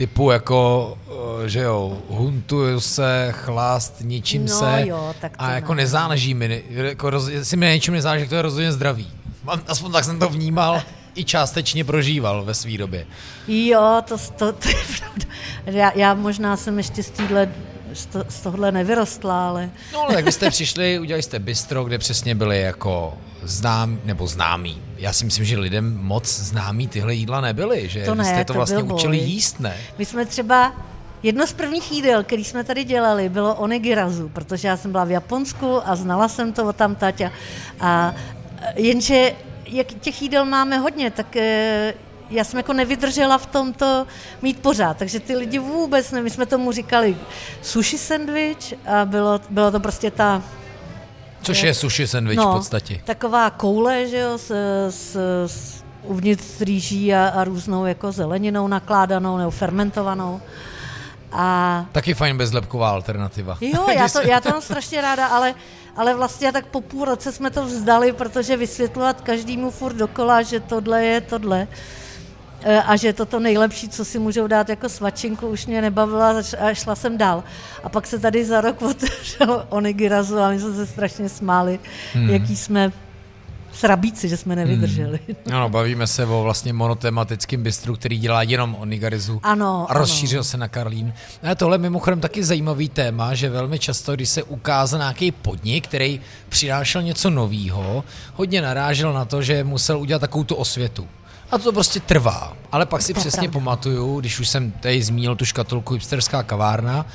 typu 0.00 0.30
jako, 0.30 0.98
eh, 1.44 1.48
že 1.48 1.60
jo, 1.60 1.98
huntuju 2.08 2.80
se, 2.80 3.28
chlást, 3.36 3.94
ničím 4.00 4.44
No 4.46 4.58
se 4.58 4.82
jo, 4.86 5.14
tak 5.20 5.32
a 5.38 5.50
jako 5.52 5.74
ne. 5.74 5.82
nezáleží 5.82 6.34
mi, 6.34 6.62
jako 6.70 7.10
roz, 7.10 7.28
jestli 7.28 7.56
mi 7.56 7.66
na 7.66 7.72
něčem 7.72 7.94
nezáleží, 7.94 8.28
to 8.28 8.34
je 8.34 8.42
rozhodně 8.42 8.72
zdravý. 8.72 9.08
Mám- 9.44 9.60
Aspoň 9.66 9.92
tak 9.92 10.04
jsem 10.04 10.18
to 10.18 10.28
vnímal 10.28 10.82
i 11.14 11.24
částečně 11.24 11.84
prožíval 11.84 12.44
ve 12.44 12.54
své 12.54 12.78
době. 12.78 13.06
Jo, 13.48 14.02
to, 14.08 14.18
to, 14.18 14.52
to 14.52 14.68
je 14.68 14.74
pravda. 14.98 15.24
Já, 15.66 15.92
já 15.94 16.14
možná 16.14 16.56
jsem 16.56 16.78
ještě 16.78 17.02
z, 17.02 17.10
týhle, 17.10 17.48
z, 17.92 18.06
to, 18.06 18.24
z 18.28 18.40
tohle 18.40 18.72
nevyrostla, 18.72 19.48
ale 19.48 19.70
No 19.92 20.02
ale 20.02 20.14
tak 20.14 20.24
vy 20.24 20.32
jste 20.32 20.50
přišli, 20.50 20.98
udělali 20.98 21.22
jste 21.22 21.38
bistro, 21.38 21.84
kde 21.84 21.98
přesně 21.98 22.34
byli 22.34 22.60
jako 22.60 23.18
znám, 23.42 24.00
nebo 24.04 24.26
známí. 24.26 24.82
Já 24.96 25.12
si 25.12 25.24
myslím, 25.24 25.44
že 25.44 25.58
lidem 25.58 25.96
moc 25.96 26.28
známí 26.40 26.88
tyhle 26.88 27.14
jídla 27.14 27.40
nebyly, 27.40 27.88
že 27.88 28.04
To 28.04 28.12
vy 28.12 28.18
ne, 28.18 28.24
jste 28.24 28.44
to 28.44 28.52
to 28.52 28.56
vlastně 28.56 28.82
učili 28.82 29.18
boj. 29.18 29.26
jíst, 29.26 29.60
ne? 29.60 29.76
my 29.98 30.04
jsme 30.04 30.26
třeba 30.26 30.72
Jedno 31.22 31.46
z 31.46 31.52
prvních 31.52 31.92
jídel, 31.92 32.24
který 32.24 32.44
jsme 32.44 32.64
tady 32.64 32.84
dělali, 32.84 33.28
bylo 33.28 33.54
onigirazu, 33.54 34.28
protože 34.28 34.68
já 34.68 34.76
jsem 34.76 34.92
byla 34.92 35.04
v 35.04 35.10
Japonsku 35.10 35.88
a 35.88 35.96
znala 35.96 36.28
jsem 36.28 36.52
to 36.52 36.72
tam 36.72 36.94
tať 36.94 37.20
a, 37.20 37.30
a 37.80 38.14
jenže 38.76 39.32
jak 39.66 39.86
těch 39.86 40.22
jídel 40.22 40.44
máme 40.44 40.78
hodně, 40.78 41.10
tak 41.10 41.36
eh, 41.36 41.94
já 42.30 42.44
jsem 42.44 42.56
jako 42.56 42.72
nevydržela 42.72 43.38
v 43.38 43.46
tomto 43.46 44.06
mít 44.42 44.60
pořád, 44.60 44.96
takže 44.96 45.20
ty 45.20 45.36
lidi 45.36 45.58
vůbec 45.58 46.10
ne, 46.10 46.22
my 46.22 46.30
jsme 46.30 46.46
tomu 46.46 46.72
říkali 46.72 47.16
sushi 47.62 47.98
sandwich 47.98 48.74
a 48.86 49.04
bylo, 49.04 49.40
bylo 49.50 49.70
to 49.70 49.80
prostě 49.80 50.10
ta 50.10 50.42
Což 51.42 51.62
je 51.62 51.74
sushi 51.74 52.06
sandwich 52.06 52.38
no, 52.38 52.52
v 52.52 52.56
podstatě. 52.56 53.00
Taková 53.04 53.50
koule, 53.50 54.08
že 54.08 54.18
jo, 54.18 54.38
s, 54.38 54.50
s, 54.90 55.16
s 55.46 55.84
uvnitř 56.02 56.60
rýží 56.60 57.14
a, 57.14 57.28
a 57.28 57.44
různou 57.44 57.86
jako 57.86 58.12
zeleninou 58.12 58.68
nakládanou 58.68 59.38
nebo 59.38 59.50
fermentovanou. 59.50 60.40
A 61.32 61.86
Taky 61.92 62.14
fajn 62.14 62.38
bezlepková 62.38 62.90
alternativa. 62.90 63.58
Jo, 63.60 63.86
já 63.94 64.08
to, 64.08 64.20
já 64.20 64.40
to 64.40 64.48
mám 64.48 64.62
strašně 64.62 65.00
ráda, 65.00 65.26
ale, 65.26 65.54
ale 65.96 66.14
vlastně 66.14 66.52
tak 66.52 66.66
po 66.66 66.80
půl 66.80 67.04
roce 67.04 67.32
jsme 67.32 67.50
to 67.50 67.64
vzdali, 67.64 68.12
protože 68.12 68.56
vysvětlovat 68.56 69.20
každému 69.20 69.70
furt 69.70 69.94
dokola, 69.94 70.42
že 70.42 70.60
tohle 70.60 71.04
je 71.04 71.20
tohle 71.20 71.68
a 72.86 72.96
že 72.96 73.08
je 73.08 73.12
to 73.12 73.26
to 73.26 73.40
nejlepší, 73.40 73.88
co 73.88 74.04
si 74.04 74.18
můžou 74.18 74.46
dát 74.46 74.68
jako 74.68 74.88
svačinku, 74.88 75.46
už 75.46 75.66
mě 75.66 75.80
nebavila 75.82 76.34
a 76.58 76.74
šla 76.74 76.94
jsem 76.94 77.18
dál. 77.18 77.44
A 77.84 77.88
pak 77.88 78.06
se 78.06 78.18
tady 78.18 78.44
za 78.44 78.60
rok 78.60 78.82
otevřel 78.90 79.66
Onigirazu 79.68 80.38
a 80.38 80.50
my 80.50 80.60
jsme 80.60 80.74
se 80.74 80.86
strašně 80.86 81.28
smáli, 81.28 81.78
hmm. 82.14 82.30
jaký 82.30 82.56
jsme 82.56 82.92
srabíci, 83.72 84.28
že 84.28 84.36
jsme 84.36 84.56
nevydrželi. 84.56 85.20
Hmm. 85.26 85.56
Ano, 85.56 85.68
bavíme 85.68 86.06
se 86.06 86.26
o 86.26 86.42
vlastně 86.42 86.72
monotematickém 86.72 87.62
bistru, 87.62 87.96
který 87.96 88.18
dělá 88.18 88.42
jenom 88.42 88.76
onigarizu. 88.78 89.40
Ano, 89.42 89.86
A 89.88 89.94
rozšířil 89.94 90.38
ano. 90.38 90.44
se 90.44 90.56
na 90.56 90.68
Karlín. 90.68 91.12
A 91.50 91.54
tohle 91.54 91.74
je 91.74 91.78
mimochodem 91.78 92.20
taky 92.20 92.44
zajímavý 92.44 92.88
téma, 92.88 93.34
že 93.34 93.50
velmi 93.50 93.78
často, 93.78 94.14
když 94.14 94.28
se 94.28 94.42
ukázal 94.42 94.98
nějaký 94.98 95.32
podnik, 95.32 95.88
který 95.88 96.20
přinášel 96.48 97.02
něco 97.02 97.30
novýho, 97.30 98.04
hodně 98.34 98.62
narážel 98.62 99.12
na 99.12 99.24
to, 99.24 99.42
že 99.42 99.64
musel 99.64 100.00
udělat 100.00 100.18
takovou 100.18 100.44
tu 100.44 100.54
osvětu. 100.54 101.08
A 101.52 101.58
to 101.58 101.72
prostě 101.72 102.00
trvá. 102.00 102.56
Ale 102.72 102.86
pak 102.86 103.02
si 103.02 103.14
To 103.14 103.20
přesně 103.20 103.48
pravda. 103.48 103.58
pamatuju, 103.60 104.20
když 104.20 104.40
už 104.40 104.48
jsem 104.48 104.70
tady 104.72 105.02
zmínil 105.02 105.36
tu 105.36 105.44
škatulku 105.44 105.94
hipsterská 105.94 106.42
kavárna, 106.42 107.06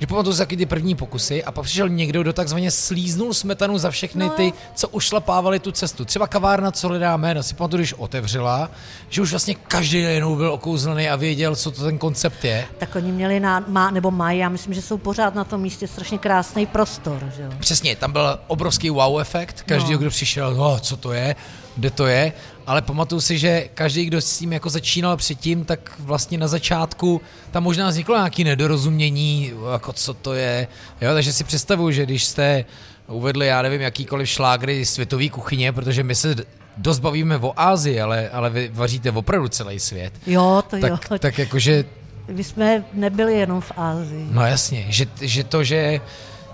že 0.00 0.06
pamatuju 0.06 0.32
si 0.32 0.38
taky 0.38 0.56
ty 0.56 0.66
první 0.66 0.94
pokusy 0.94 1.44
a 1.44 1.52
pak 1.52 1.64
přišel 1.64 1.88
někdo, 1.88 2.22
kdo 2.22 2.32
takzvaně 2.32 2.70
slíznul 2.70 3.34
smetanu 3.34 3.78
za 3.78 3.90
všechny 3.90 4.24
No. 4.24 4.30
ty, 4.30 4.52
co 4.74 4.88
ušlapávali 4.88 5.58
tu 5.58 5.72
cestu. 5.72 6.04
Třeba 6.04 6.26
kavárna, 6.26 6.70
co 6.70 6.88
lidá 6.88 7.16
jméno, 7.16 7.42
si 7.42 7.54
pamatuju, 7.54 7.78
když 7.80 7.92
otevřela, 7.94 8.70
že 9.08 9.22
už 9.22 9.30
vlastně 9.30 9.54
každý 9.54 9.98
jenom 9.98 10.36
byl 10.36 10.52
okouzlený 10.52 11.08
a 11.08 11.16
věděl, 11.16 11.56
co 11.56 11.70
to 11.70 11.82
ten 11.84 11.98
koncept 11.98 12.44
je. 12.44 12.66
Tak 12.78 12.96
oni 12.96 13.12
měli, 13.12 13.40
na, 13.40 13.64
má, 13.68 13.90
nebo 13.90 14.10
mají, 14.10 14.38
já 14.38 14.48
myslím, 14.48 14.74
že 14.74 14.82
jsou 14.82 14.98
pořád 14.98 15.34
na 15.34 15.44
tom 15.44 15.60
místě 15.60 15.88
strašně 15.88 16.18
krásný 16.18 16.66
prostor. 16.66 17.32
Že 17.36 17.42
jo? 17.42 17.50
Přesně, 17.58 17.96
tam 17.96 18.12
byl 18.12 18.38
obrovský 18.46 18.90
wow 18.90 19.20
efekt, 19.20 19.62
každý, 19.62 19.92
No. 19.92 19.98
kdo 19.98 20.10
přišel, 20.10 20.54
oh, 20.62 20.78
co 20.78 20.96
to 20.96 21.12
je, 21.12 21.36
kde 21.76 21.90
to 21.90 22.06
je, 22.06 22.32
ale 22.66 22.82
pamatuju 22.82 23.20
si, 23.20 23.38
že 23.38 23.68
každý, 23.74 24.04
kdo 24.04 24.20
s 24.20 24.38
tím 24.38 24.52
jako 24.52 24.70
začínal 24.70 25.16
předtím, 25.16 25.64
tak 25.64 25.92
vlastně 25.98 26.38
na 26.38 26.48
začátku 26.48 27.20
tam 27.50 27.62
možná 27.62 27.88
vzniklo 27.88 28.16
nějaké 28.16 28.44
nedorozumění, 28.44 29.52
jako 29.72 29.92
co 29.92 30.14
to 30.14 30.34
je, 30.34 30.68
jo, 31.00 31.14
takže 31.14 31.32
si 31.32 31.44
představuju, 31.44 31.90
že 31.90 32.06
když 32.06 32.24
jste 32.24 32.64
uvedli, 33.06 33.46
já 33.46 33.62
nevím, 33.62 33.80
jakýkoliv 33.80 34.28
šlágry 34.28 34.84
světové 34.84 35.28
kuchyně, 35.28 35.72
protože 35.72 36.02
my 36.02 36.14
se 36.14 36.34
dost 36.76 36.98
bavíme 36.98 37.38
o 37.38 37.52
Ázii, 37.56 38.00
ale, 38.00 38.28
ale 38.28 38.50
vy 38.50 38.70
vaříte 38.74 39.10
opravdu 39.10 39.48
celý 39.48 39.80
svět. 39.80 40.12
Jo, 40.26 40.62
to 40.70 40.76
Tak, 40.80 40.90
jo. 41.10 41.18
tak 41.18 41.38
jakože 41.38 41.84
My 42.28 42.44
jsme 42.44 42.84
nebyli 42.92 43.34
jenom 43.34 43.60
v 43.60 43.72
Ázii. 43.76 44.26
No 44.30 44.46
jasně, 44.46 44.86
že, 44.88 45.06
že 45.20 45.44
to, 45.44 45.64
že 45.64 46.00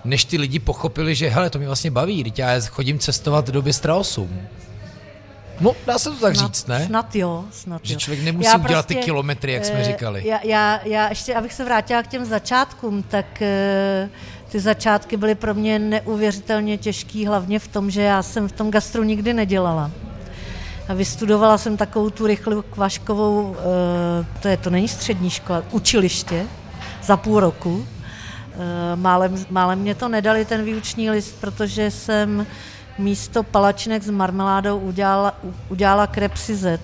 než 0.05 0.25
ty 0.25 0.39
lidi 0.39 0.59
pochopili, 0.59 1.15
že 1.15 1.29
hele, 1.29 1.51
to 1.51 1.59
mě 1.59 1.67
vlastně 1.67 1.91
baví, 1.91 2.25
teď 2.25 2.39
já 2.39 2.61
chodím 2.61 2.99
cestovat 2.99 3.51
do 3.51 3.63
Bystra 3.63 3.95
8. 3.95 4.41
No, 5.61 5.75
dá 5.87 5.99
se 5.99 6.11
to 6.11 6.17
tak 6.17 6.35
Snad- 6.35 6.47
říct, 6.47 6.67
ne? 6.67 6.87
Snad 6.87 7.17
jo, 7.17 7.45
snad 7.51 7.81
Že 7.85 7.95
jo. 7.95 7.99
člověk 8.01 8.25
nemusí 8.25 8.47
Já 8.47 8.57
udělat 8.57 8.87
ty 8.87 8.95
kilometry, 8.95 9.53
jak 9.53 9.65
jsme 9.65 9.81
eh, 9.81 9.85
říkali. 9.85 10.23
Já, 10.27 10.41
já, 10.45 10.81
já 10.85 11.09
ještě, 11.09 11.35
abych 11.35 11.53
se 11.53 11.65
vrátila 11.65 12.03
k 12.03 12.07
těm 12.07 12.25
začátkům, 12.25 13.03
tak 13.03 13.43
eh, 13.43 14.11
ty 14.49 14.61
začátky 14.61 15.17
byly 15.17 15.35
pro 15.35 15.55
mě 15.55 15.79
neuvěřitelně 15.79 16.79
těžký, 16.79 17.27
hlavně 17.27 17.59
v 17.59 17.69
tom, 17.69 17.91
že 17.91 18.03
já 18.03 18.23
jsem 18.23 18.49
v 18.49 18.53
tom 18.53 18.71
gastru 18.71 19.03
nikdy 19.03 19.35
nedělala. 19.35 19.91
A 20.89 20.95
vystudovala 20.95 21.59
jsem 21.59 21.77
takovou 21.77 22.11
tu 22.11 22.27
rychlou 22.27 22.63
kvaškovou, 22.63 23.57
eh, 23.59 24.41
to, 24.43 24.49
je, 24.49 24.57
to 24.57 24.71
není 24.71 24.89
střední 24.89 25.31
škola, 25.31 25.63
učiliště 25.71 26.47
za 27.03 27.17
půl 27.17 27.41
roku. 27.41 27.87
Málem, 28.95 29.45
málem 29.51 29.79
mě 29.79 29.95
to 29.95 30.09
nedali 30.09 30.45
ten 30.45 30.65
výuční 30.65 31.11
list, 31.11 31.41
protože 31.41 31.91
jsem 31.91 32.47
místo 33.01 33.43
palačinek 33.43 34.03
s 34.03 34.11
marmeládou 34.11 34.79
udělala, 34.79 35.35
udělala 35.69 36.07
krepsy 36.07 36.57
Z. 36.57 36.81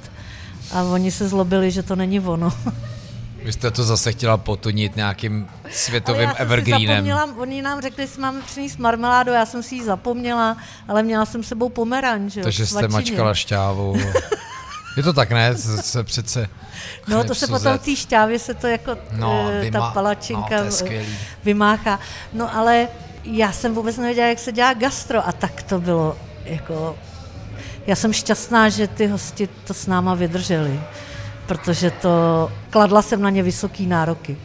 A 0.74 0.82
oni 0.82 1.10
se 1.10 1.28
zlobili, 1.28 1.70
že 1.70 1.82
to 1.82 1.96
není 1.96 2.20
ono. 2.20 2.52
Vy 3.44 3.52
jste 3.52 3.70
to 3.70 3.84
zase 3.84 4.12
chtěla 4.12 4.36
potunit 4.36 4.96
nějakým 4.96 5.46
světovým 5.70 6.28
ale 6.28 6.36
já 6.38 6.42
evergreenem. 6.42 6.88
zapomněla, 6.96 7.28
oni 7.36 7.62
nám 7.62 7.80
řekli, 7.82 8.06
že 8.06 8.20
máme 8.20 8.40
přinést 8.42 8.78
marmeládu, 8.78 9.32
já 9.32 9.46
jsem 9.46 9.62
si 9.62 9.74
ji 9.74 9.84
zapomněla, 9.84 10.56
ale 10.88 11.02
měla 11.02 11.26
jsem 11.26 11.42
s 11.42 11.48
sebou 11.48 11.68
pomeranč. 11.68 12.34
Takže 12.42 12.64
v 12.64 12.68
jste 12.68 12.72
svačině. 12.78 12.92
mačkala 12.92 13.34
šťávu. 13.34 13.96
Je 14.96 15.02
to 15.02 15.12
tak, 15.12 15.30
ne? 15.30 15.54
Se, 15.56 15.82
se 15.82 16.04
přece... 16.04 16.48
No 17.08 17.24
to 17.24 17.34
se 17.34 17.46
potom 17.46 17.78
té 17.78 17.96
šťávě 17.96 18.38
se 18.38 18.54
to 18.54 18.66
jako 18.66 18.96
No, 19.12 19.48
eh, 19.52 19.60
vymá- 19.60 19.72
ta 19.72 19.78
no, 19.78 19.90
palačinka 19.94 20.56
eh, 20.56 20.70
skvělý. 20.70 21.16
vymáchá. 21.44 21.98
No 22.32 22.56
ale 22.56 22.88
já 23.26 23.52
jsem 23.52 23.74
vůbec 23.74 23.96
nevěděla, 23.96 24.26
jak 24.26 24.38
se 24.38 24.52
dělá 24.52 24.74
gastro 24.74 25.28
a 25.28 25.32
tak 25.32 25.62
to 25.62 25.80
bylo 25.80 26.16
jako... 26.44 26.98
Já 27.86 27.96
jsem 27.96 28.12
šťastná, 28.12 28.68
že 28.68 28.88
ty 28.88 29.06
hosti 29.06 29.48
to 29.66 29.74
s 29.74 29.86
náma 29.86 30.14
vydrželi, 30.14 30.80
protože 31.46 31.90
to... 31.90 32.08
Kladla 32.70 33.02
jsem 33.02 33.22
na 33.22 33.30
ně 33.30 33.42
vysoký 33.42 33.86
nároky. 33.86 34.36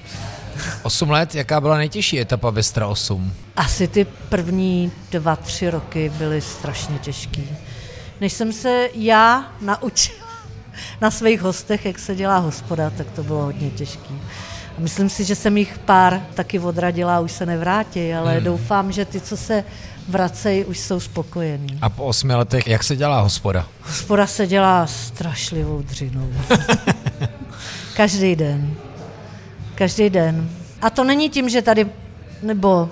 8 0.83 1.09
let, 1.11 1.35
jaká 1.35 1.61
byla 1.61 1.77
nejtěžší 1.77 2.19
etapa 2.19 2.51
Bystra 2.51 2.87
8? 2.87 3.33
Asi 3.55 3.87
ty 3.87 4.05
první 4.05 4.91
dva, 5.11 5.35
tři 5.35 5.69
roky 5.69 6.09
byly 6.09 6.41
strašně 6.41 6.99
těžký. 6.99 7.49
Než 8.21 8.33
jsem 8.33 8.53
se 8.53 8.89
já 8.93 9.51
naučila 9.61 10.27
na 11.01 11.11
svých 11.11 11.41
hostech, 11.41 11.85
jak 11.85 11.99
se 11.99 12.15
dělá 12.15 12.37
hospoda, 12.37 12.89
tak 12.89 13.11
to 13.11 13.23
bylo 13.23 13.41
hodně 13.41 13.69
těžký. 13.69 14.21
A 14.77 14.81
myslím 14.81 15.09
si, 15.09 15.23
že 15.23 15.35
jsem 15.35 15.57
jich 15.57 15.79
pár 15.79 16.21
taky 16.33 16.59
odradila 16.59 17.17
a 17.17 17.19
už 17.19 17.31
se 17.31 17.45
nevrátí, 17.45 18.13
ale 18.13 18.33
hmm. 18.33 18.43
doufám, 18.43 18.91
že 18.91 19.05
ty, 19.05 19.21
co 19.21 19.37
se 19.37 19.63
vracejí, 20.07 20.65
už 20.65 20.79
jsou 20.79 20.99
spokojení. 20.99 21.79
A 21.81 21.89
po 21.89 22.03
8 22.03 22.29
letech, 22.29 22.67
jak 22.67 22.83
se 22.83 22.95
dělá 22.95 23.21
hospoda? 23.21 23.67
Hospoda 23.81 24.27
se 24.27 24.47
dělá 24.47 24.87
strašlivou 24.87 25.81
dřinou. 25.81 26.29
Každý 27.95 28.35
den. 28.35 28.73
Každý 29.75 30.09
den. 30.09 30.49
A 30.81 30.89
to 30.89 31.03
není 31.03 31.29
tím, 31.29 31.49
že 31.49 31.61
tady, 31.61 31.87
nebo 32.41 32.89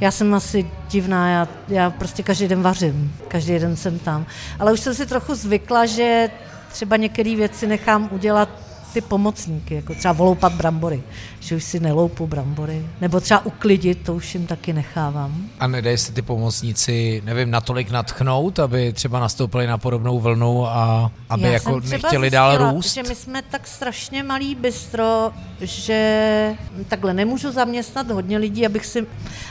já 0.00 0.10
jsem 0.10 0.34
asi 0.34 0.70
divná, 0.90 1.28
já, 1.30 1.48
já 1.68 1.90
prostě 1.90 2.22
každý 2.22 2.48
den 2.48 2.62
vařím, 2.62 3.14
každý 3.28 3.58
den 3.58 3.76
jsem 3.76 3.98
tam. 3.98 4.26
Ale 4.58 4.72
už 4.72 4.80
jsem 4.80 4.94
si 4.94 5.06
trochu 5.06 5.34
zvykla, 5.34 5.86
že 5.86 6.30
třeba 6.72 6.96
některé 6.96 7.36
věci 7.36 7.66
nechám 7.66 8.08
udělat 8.12 8.65
ty 8.92 9.00
pomocníky, 9.00 9.74
jako 9.74 9.94
třeba 9.94 10.12
voloupat 10.12 10.52
brambory, 10.52 11.02
že 11.40 11.56
už 11.56 11.64
si 11.64 11.80
neloupu 11.80 12.26
brambory. 12.26 12.86
Nebo 13.00 13.20
třeba 13.20 13.46
uklidit, 13.46 14.02
to 14.02 14.14
už 14.14 14.34
jim 14.34 14.46
taky 14.46 14.72
nechávám. 14.72 15.48
A 15.60 15.66
nedají 15.66 15.98
se 15.98 16.12
ty 16.12 16.22
pomocníci, 16.22 17.22
nevím, 17.24 17.50
natolik 17.50 17.90
natchnout, 17.90 18.58
aby 18.58 18.92
třeba 18.92 19.20
nastoupili 19.20 19.66
na 19.66 19.78
podobnou 19.78 20.20
vlnu 20.20 20.66
a 20.66 21.10
aby 21.28 21.42
Já 21.42 21.50
jako 21.50 21.80
nechtěli 21.80 22.30
dál 22.30 22.58
růst? 22.58 22.94
že 22.94 23.02
my 23.02 23.14
jsme 23.14 23.42
tak 23.42 23.66
strašně 23.66 24.22
malý 24.22 24.54
bistro, 24.54 25.32
že 25.60 26.54
takhle 26.88 27.14
nemůžu 27.14 27.52
zaměstnat 27.52 28.10
hodně 28.10 28.38
lidí, 28.38 28.66
abych 28.66 28.86
si, 28.86 29.06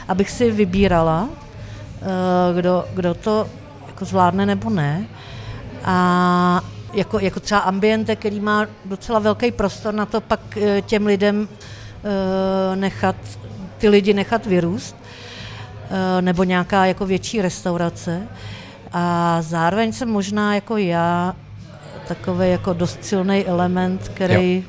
abych 0.08 0.30
si 0.30 0.50
vybírala, 0.50 1.28
eh, 2.02 2.58
kdo, 2.58 2.84
kdo 2.94 3.14
to 3.14 3.48
jako 3.86 4.04
zvládne 4.04 4.46
nebo 4.46 4.70
ne. 4.70 5.06
A 5.84 6.60
jako, 6.96 7.18
jako 7.18 7.40
třeba 7.40 7.60
ambiente, 7.60 8.16
který 8.16 8.40
má 8.40 8.66
docela 8.84 9.18
velký 9.18 9.50
prostor 9.50 9.94
na 9.94 10.06
to 10.06 10.20
pak 10.20 10.40
eh, 10.56 10.82
těm 10.82 11.06
lidem 11.06 11.48
eh, 11.52 12.76
nechat, 12.76 13.16
ty 13.78 13.88
lidi 13.88 14.14
nechat 14.14 14.46
vyrůst, 14.46 14.96
eh, 15.90 16.22
nebo 16.22 16.44
nějaká 16.44 16.86
jako 16.86 17.06
větší 17.06 17.42
restaurace. 17.42 18.28
A 18.92 19.38
zároveň 19.42 19.92
jsem 19.92 20.08
možná 20.08 20.54
jako 20.54 20.76
já 20.76 21.36
takový 22.08 22.50
jako 22.50 22.72
dost 22.72 23.04
silný 23.04 23.44
element, 23.46 24.08
který... 24.14 24.64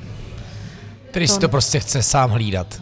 Který 1.11 1.27
si 1.27 1.33
to- 1.33 1.39
to 1.39 1.49
prostě 1.49 1.79
chce 1.79 2.03
sám 2.03 2.29
hlídat. 2.31 2.81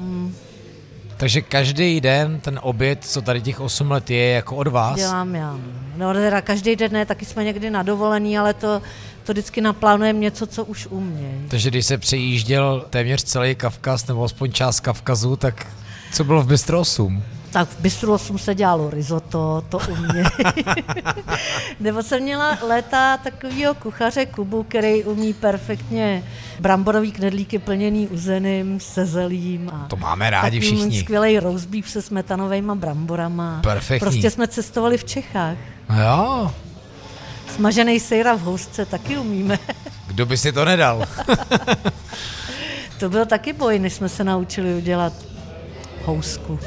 Takže 1.18 1.42
každý 1.42 2.02
den 2.02 2.40
ten 2.40 2.60
oběd, 2.64 3.00
co 3.06 3.22
tady 3.22 3.42
těch 3.42 3.60
8 3.60 3.92
let 3.92 4.10
je, 4.10 4.30
jako 4.30 4.56
od 4.56 4.68
vás. 4.68 4.96
Dělám 4.96 5.36
já. 5.36 5.60
No 5.98 6.14
teda 6.14 6.42
každý 6.42 6.76
den 6.76 6.92
ne, 6.92 7.06
taky 7.06 7.26
jsme 7.26 7.44
někdy 7.44 7.70
na 7.70 7.84
dovolení, 7.84 8.38
ale 8.38 8.54
to, 8.54 8.82
to 9.24 9.34
vždycky 9.34 9.62
naplánujeme 9.62 10.20
něco, 10.20 10.48
co 10.48 10.66
už 10.66 10.88
umějí. 10.88 11.48
Takže 11.48 11.70
když 11.70 11.86
se 11.86 11.98
přejížděl 11.98 12.86
téměř 12.90 13.24
celý 13.24 13.56
Kavkaz, 13.56 14.08
nebo 14.08 14.24
aspoň 14.24 14.52
část 14.52 14.80
Kavkazu, 14.80 15.36
tak 15.36 15.68
co 16.14 16.24
bylo 16.24 16.42
v 16.42 16.48
Bystro 16.48 16.80
8? 16.80 17.24
Tak 17.56 17.70
v 17.70 17.80
Bistru 17.80 18.14
8 18.14 18.38
se 18.38 18.56
dělalo 18.56 18.90
risotto, 18.90 19.64
to 19.70 19.80
umě. 19.92 20.24
Nebo 21.80 22.04
jsem 22.04 22.24
měla 22.24 22.58
léta 22.68 23.18
takového 23.18 23.74
kuchaře 23.74 24.26
Kubu, 24.26 24.64
který 24.64 25.04
umí 25.04 25.34
perfektně 25.34 26.24
bramborový 26.60 27.12
knedlíky 27.12 27.60
plněný 27.60 28.08
uzeným, 28.08 28.80
se 28.80 29.06
zelím. 29.06 29.70
A 29.70 29.86
To 29.88 29.96
máme 29.96 30.30
rádi 30.30 30.60
všichni. 30.60 31.00
skvělý 31.00 31.40
roast 31.40 31.66
beef 31.66 31.90
se 31.90 32.02
smetanovými 32.02 32.72
bramborama. 32.76 33.60
Perfektní. 33.64 34.00
Prostě 34.10 34.30
jsme 34.32 34.48
cestovali 34.48 34.98
v 34.98 35.04
Čechách. 35.04 35.58
Jo, 36.00 36.52
Smažený 37.56 38.00
sejra 38.00 38.36
v 38.36 38.42
housce 38.42 38.86
taky 38.86 39.18
umíme. 39.18 39.60
kdo 40.08 40.26
by 40.26 40.38
si 40.38 40.52
to 40.52 40.66
nedal? 40.66 41.06
To 43.00 43.10
byl 43.10 43.26
taky 43.26 43.54
boj, 43.54 43.80
než 43.80 43.94
jsme 43.94 44.10
se 44.10 44.24
naučili 44.24 44.74
udělat 44.76 45.14
housku. 46.06 46.60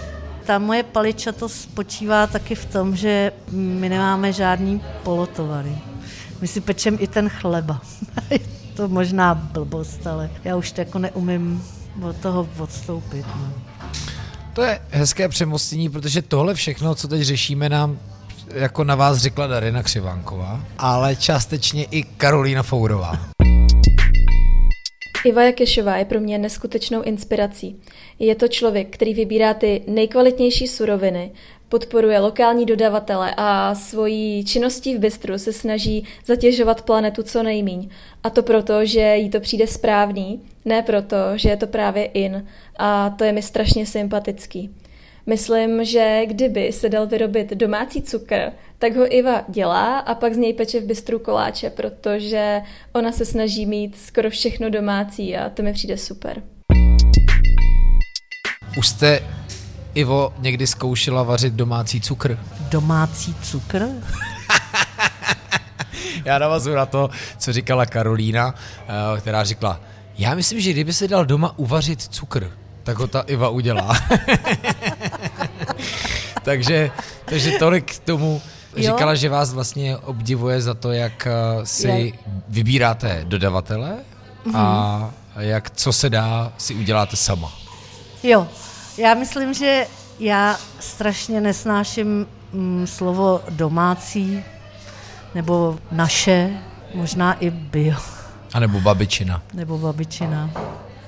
Ta 0.48 0.58
moje 0.58 0.82
paličatost 0.82 1.60
spočívá 1.60 2.26
taky 2.26 2.54
v 2.54 2.64
tom, 2.64 2.96
že 2.96 3.32
my 3.52 3.88
nemáme 3.88 4.32
žádný 4.32 4.80
polotovary. 5.02 5.78
My 6.40 6.48
si 6.48 6.60
pečem 6.60 6.96
i 7.00 7.06
ten 7.06 7.28
chleba. 7.28 7.80
to 8.76 8.88
možná 8.88 9.34
blbost, 9.34 10.06
ale 10.06 10.30
já 10.44 10.56
už 10.56 10.72
to 10.72 10.80
jako 10.80 10.98
neumím 10.98 11.64
od 12.02 12.16
toho 12.16 12.48
odstoupit. 12.58 13.26
No. 13.36 13.52
To 14.52 14.62
je 14.62 14.80
hezké 14.90 15.28
přemostění, 15.28 15.88
protože 15.88 16.22
tohle 16.22 16.54
všechno, 16.54 16.94
co 16.94 17.08
teď 17.08 17.22
řešíme, 17.22 17.68
nám 17.68 17.98
jako 18.54 18.84
na 18.84 18.94
vás 18.94 19.18
řekla 19.18 19.46
Darina 19.46 19.82
Křivánková, 19.82 20.60
ale 20.78 21.16
částečně 21.16 21.84
i 21.84 22.02
Karolína 22.02 22.62
Fourová. 22.62 23.18
Iva 25.24 25.42
Jakešová 25.42 25.96
je 25.96 26.04
pro 26.04 26.20
mě 26.20 26.38
neskutečnou 26.38 27.02
inspirací. 27.02 27.80
Je 28.18 28.34
to 28.34 28.48
člověk, 28.48 28.88
který 28.90 29.14
vybírá 29.14 29.54
ty 29.54 29.82
nejkvalitnější 29.86 30.68
suroviny, 30.68 31.30
podporuje 31.68 32.18
lokální 32.18 32.66
dodavatele 32.66 33.34
a 33.36 33.74
svojí 33.74 34.44
činností 34.44 34.96
v 34.96 34.98
bistru 34.98 35.38
se 35.38 35.52
snaží 35.52 36.04
zatěžovat 36.26 36.82
planetu 36.82 37.22
co 37.22 37.42
nejmíň. 37.42 37.88
A 38.22 38.30
to 38.30 38.42
proto, 38.42 38.84
že 38.84 39.16
jí 39.16 39.30
to 39.30 39.40
přijde 39.40 39.66
správný, 39.66 40.40
ne 40.64 40.82
proto, 40.82 41.16
že 41.34 41.48
je 41.48 41.56
to 41.56 41.66
právě 41.66 42.04
in. 42.04 42.46
A 42.78 43.10
to 43.10 43.24
je 43.24 43.32
mi 43.32 43.42
strašně 43.42 43.86
sympatický. 43.86 44.70
Myslím, 45.28 45.84
že 45.84 46.22
kdyby 46.26 46.72
se 46.72 46.88
dal 46.88 47.06
vyrobit 47.06 47.50
domácí 47.50 48.02
cukr, 48.02 48.52
tak 48.78 48.96
ho 48.96 49.16
Iva 49.16 49.44
dělá 49.48 49.98
a 49.98 50.14
pak 50.14 50.34
z 50.34 50.36
něj 50.36 50.52
peče 50.52 50.80
v 50.80 50.84
bistru 50.84 51.18
koláče, 51.18 51.70
protože 51.70 52.60
ona 52.92 53.12
se 53.12 53.24
snaží 53.24 53.66
mít 53.66 53.98
skoro 53.98 54.30
všechno 54.30 54.70
domácí 54.70 55.36
a 55.36 55.50
to 55.50 55.62
mi 55.62 55.72
přijde 55.72 55.96
super. 55.96 56.42
Už 58.78 58.88
jste, 58.88 59.20
Ivo, 59.94 60.34
někdy 60.38 60.66
zkoušela 60.66 61.22
vařit 61.22 61.52
domácí 61.52 62.00
cukr? 62.00 62.38
Domácí 62.70 63.34
cukr? 63.42 63.88
Já 66.24 66.38
navazuji 66.38 66.76
na 66.76 66.86
to, 66.86 67.10
co 67.38 67.52
říkala 67.52 67.86
Karolína, 67.86 68.54
eh, 68.56 69.20
která 69.20 69.44
řekla, 69.44 69.80
já 70.18 70.34
myslím, 70.34 70.60
že 70.60 70.72
kdyby 70.72 70.92
se 70.92 71.08
dal 71.08 71.24
doma 71.26 71.58
uvařit 71.58 72.02
cukr, 72.02 72.52
tak 72.82 72.98
ho 72.98 73.06
ta 73.06 73.20
Iva 73.20 73.48
udělá. 73.48 73.96
takže, 76.48 76.90
takže 77.24 77.50
tolik 77.58 77.96
k 77.96 77.98
tomu. 77.98 78.42
Jo. 78.76 78.82
Říkala, 78.82 79.14
že 79.14 79.28
vás 79.28 79.52
vlastně 79.52 79.96
obdivuje 79.96 80.60
za 80.60 80.74
to, 80.74 80.92
jak 80.92 81.26
eh, 81.26 81.66
si 81.66 81.88
Je. 81.88 82.12
vybíráte 82.48 83.20
dodavatele 83.24 83.96
mm-hmm. 84.46 84.56
a 84.56 84.98
mhm. 84.98 85.44
jak 85.44 85.70
co 85.70 85.92
se 85.92 86.10
dá, 86.10 86.52
si 86.58 86.74
uděláte 86.74 87.16
sama. 87.16 87.52
Jo, 88.22 88.48
já 88.98 89.14
myslím, 89.14 89.54
že 89.54 89.86
já 90.20 90.56
strašně 90.80 91.40
nesnáším 91.40 92.26
mm, 92.52 92.86
slovo 92.86 93.40
domácí 93.50 94.44
nebo 95.34 95.78
naše, 95.92 96.50
možná 96.94 97.32
i 97.32 97.50
bio. 97.50 97.96
A 98.52 98.60
nebo 98.60 98.80
babičina. 98.80 99.42
Nebo 99.54 99.78
babičina, 99.78 100.50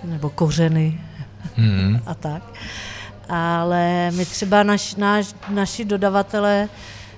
nebo 0.04 0.30
kořeny 0.30 1.00
hmm. 1.56 2.02
a 2.06 2.14
tak. 2.14 2.42
Ale 3.30 4.10
my 4.10 4.26
třeba 4.26 4.62
naš, 4.62 4.94
naš, 4.94 5.34
naši 5.48 5.84
dodavatelé 5.84 6.68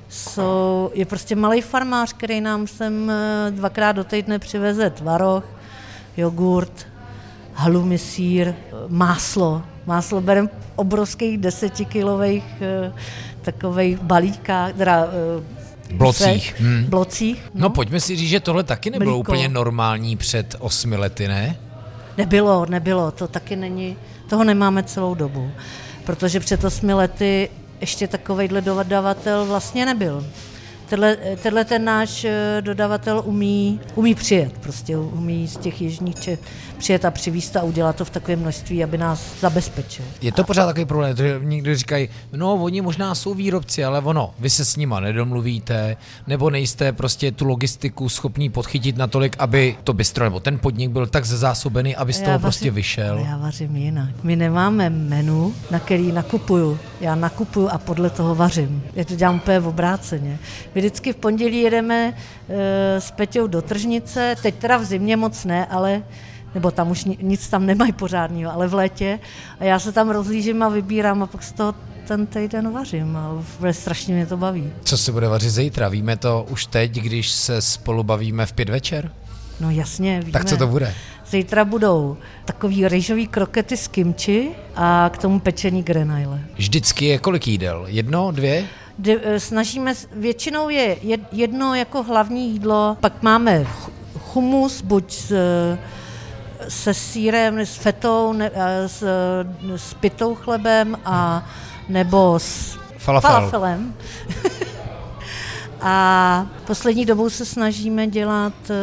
jsou, 0.09 0.91
je 0.95 1.07
prostě 1.07 1.37
malý 1.37 1.61
farmář, 1.61 2.13
který 2.13 2.41
nám 2.41 2.67
sem 2.67 3.11
eh, 3.11 3.51
dvakrát 3.51 3.93
do 3.93 4.05
týdne 4.05 4.39
přiveze 4.39 4.91
tvaroh, 4.91 5.45
jogurt, 6.17 6.87
halumi 7.55 7.99
sír, 7.99 8.55
máslo. 8.89 9.63
Máslo 9.87 10.21
bereme 10.21 10.49
obrovských 10.77 11.39
desetikilových 11.39 12.45
eh, 12.61 12.93
takových 13.43 13.99
balíkách, 13.99 14.73
teda 14.73 15.07
eh, 15.07 15.63
Blocích. 15.93 16.55
Hmm. 16.61 16.85
Blocích. 16.85 17.43
No. 17.55 17.61
no 17.61 17.71
pojďme 17.71 18.01
si 18.01 18.17
říct, 18.17 18.29
že 18.29 18.41
tohle 18.41 18.63
taky 18.63 18.91
nebylo 18.91 19.17
Mlíko. 19.17 19.33
úplně 19.33 19.49
normální 19.49 20.17
před 20.17 20.57
osmi 20.59 20.97
lety, 20.97 21.29
ne? 21.29 21.57
Nebylo, 22.19 22.67
nebylo, 22.67 23.11
to 23.11 23.29
taky 23.29 23.57
není, 23.57 23.97
toho 24.29 24.45
nemáme 24.45 24.83
celou 24.83 25.15
dobu, 25.15 25.51
protože 26.05 26.41
před 26.41 26.65
osmi 26.65 26.95
lety 26.95 27.49
ještě 27.81 28.09
takovejhle 28.09 28.61
dodavatel 28.61 29.47
vlastně 29.47 29.87
nebyl 29.87 30.27
tenhle, 30.93 31.17
tenhle 31.43 31.65
ten 31.65 31.85
náš 31.85 32.25
eh, 32.25 32.57
dodavatel 32.61 33.23
umí, 33.25 33.81
umí 33.95 34.15
přijet, 34.15 34.53
prostě 34.53 34.97
umí 34.97 35.49
z 35.49 35.57
těch 35.57 35.83
jižních 35.83 36.21
Čech 36.21 36.39
přijet 36.83 37.05
a 37.05 37.11
přivíst 37.11 37.57
a 37.57 37.63
udělat 37.63 37.97
to 37.97 38.05
v 38.05 38.11
takovém 38.11 38.41
množství, 38.41 38.85
aby 38.85 38.99
nás 38.99 39.41
zabezpečil. 39.41 40.05
Je 40.23 40.33
to 40.33 40.45
pořád 40.45 40.67
takový 40.67 40.85
problém, 40.85 41.17
že 41.17 41.41
někdo 41.43 41.75
říkají, 41.75 42.09
no 42.33 42.55
oni 42.55 42.81
možná 42.81 43.15
jsou 43.15 43.35
výrobci, 43.35 43.85
ale 43.85 44.01
ono, 44.01 44.35
vy 44.39 44.51
se 44.51 44.65
s 44.65 44.77
nima 44.77 45.01
nedomluvíte, 45.01 45.97
nebo 46.27 46.51
nejste 46.51 46.93
prostě 46.93 47.33
tu 47.33 47.45
logistiku 47.45 48.09
schopní 48.09 48.51
podchytit 48.51 48.97
natolik, 48.97 49.37
aby 49.39 49.77
to 49.85 49.93
bystro 49.93 50.25
nebo 50.25 50.41
ten 50.41 50.59
podnik 50.59 50.91
byl 50.91 51.07
tak 51.07 51.25
zazásobený, 51.25 51.97
aby 51.97 52.13
z 52.13 52.21
toho 52.21 52.31
vařím, 52.31 52.43
prostě 52.43 52.71
vyšel. 52.71 53.19
Já 53.19 53.37
vařím 53.37 53.77
jinak. 53.77 54.11
My 54.23 54.37
nemáme 54.37 54.91
menu, 54.91 55.55
na 55.71 55.79
který 55.79 56.13
nakupuju. 56.13 56.79
Já 57.01 57.15
nakupuju 57.15 57.69
a 57.69 57.79
podle 57.79 58.11
toho 58.11 58.35
vařím. 58.35 58.83
Já 58.95 59.05
to 59.05 59.15
dělám 59.15 59.37
úplně 59.37 59.61
v 59.61 59.67
obráceně. 59.67 60.39
My 60.75 60.82
vždycky 60.83 61.13
v 61.13 61.17
pondělí 61.17 61.61
jedeme 61.61 62.15
e, 62.49 63.01
s 63.01 63.11
Peťou 63.11 63.47
do 63.47 63.63
tržnice, 63.63 64.35
teď 64.43 64.55
teda 64.55 64.77
v 64.77 64.85
zimě 64.85 65.17
moc 65.17 65.45
ne, 65.45 65.67
ale 65.67 66.03
nebo 66.55 66.71
tam 66.71 66.91
už 66.91 67.05
nic 67.05 67.49
tam 67.49 67.67
nemají 67.67 67.93
pořádného, 67.93 68.53
ale 68.53 68.69
v 68.69 68.75
létě 68.75 69.19
a 69.61 69.65
já 69.65 69.79
se 69.79 69.93
tam 69.93 70.11
rozlížím 70.11 70.63
a 70.63 70.69
vybírám 70.69 71.23
a 71.23 71.27
pak 71.27 71.43
z 71.43 71.53
toho 71.53 71.75
ten 72.09 72.27
týden 72.27 72.73
vařím 72.73 73.17
a 73.17 73.45
strašně 73.71 74.15
mě 74.15 74.27
to 74.27 74.37
baví. 74.37 74.73
Co 74.85 74.97
se 74.99 75.13
bude 75.13 75.29
vařit 75.29 75.51
zítra? 75.51 75.89
Víme 75.89 76.17
to 76.17 76.47
už 76.51 76.67
teď, 76.67 76.93
když 76.93 77.31
se 77.31 77.63
spolu 77.63 78.03
bavíme 78.03 78.47
v 78.47 78.53
pět 78.53 78.69
večer? 78.69 79.13
No 79.61 79.71
jasně, 79.71 80.21
víme. 80.21 80.33
Tak 80.33 80.45
co 80.45 80.57
to 80.57 80.67
bude? 80.67 80.95
Zítra 81.31 81.65
budou 81.65 82.17
takový 82.45 82.89
rejžový 82.89 83.27
krokety 83.27 83.77
s 83.77 83.89
kimči 83.89 84.51
a 84.77 85.11
k 85.15 85.19
tomu 85.19 85.41
pečení 85.41 85.83
grenajle. 85.83 86.41
Vždycky 86.57 87.05
je 87.05 87.19
kolik 87.19 87.49
jídel? 87.49 87.85
Jedno, 87.89 88.31
dvě? 88.31 88.67
Eh, 89.09 89.41
snažíme, 89.41 89.95
většinou 90.13 90.69
je 90.69 90.97
jedno 91.33 91.75
jako 91.75 92.03
hlavní 92.03 92.51
jídlo, 92.51 92.97
pak 93.01 93.23
máme 93.23 93.67
humus, 94.33 94.83
buď 94.83 95.13
s, 95.13 95.33
se 96.69 96.95
sírem, 96.95 97.59
s 97.59 97.77
fetou, 97.77 98.33
ne, 98.33 98.51
eh, 98.55 98.89
s, 98.89 99.05
s 99.77 99.95
pitou 99.95 100.35
chlebem 100.35 100.97
a 101.05 101.47
nebo 101.89 102.39
s 102.39 102.79
Falafel. 102.99 103.31
falafelem. 103.31 103.95
a 105.81 106.47
poslední 106.67 107.05
dobou 107.05 107.31
se 107.31 107.47
snažíme 107.47 108.07
dělat 108.07 108.53
uh, 108.71 108.77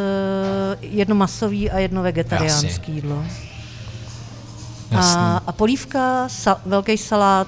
jedno 0.81 1.15
masový 1.15 1.71
a 1.71 1.79
jedno 1.79 2.03
vegetariánský 2.03 2.91
jídlo. 2.91 3.25
A, 4.95 5.41
a 5.47 5.51
polívka, 5.51 6.25
sa, 6.29 6.61
velký 6.65 6.97
salát, 6.97 7.47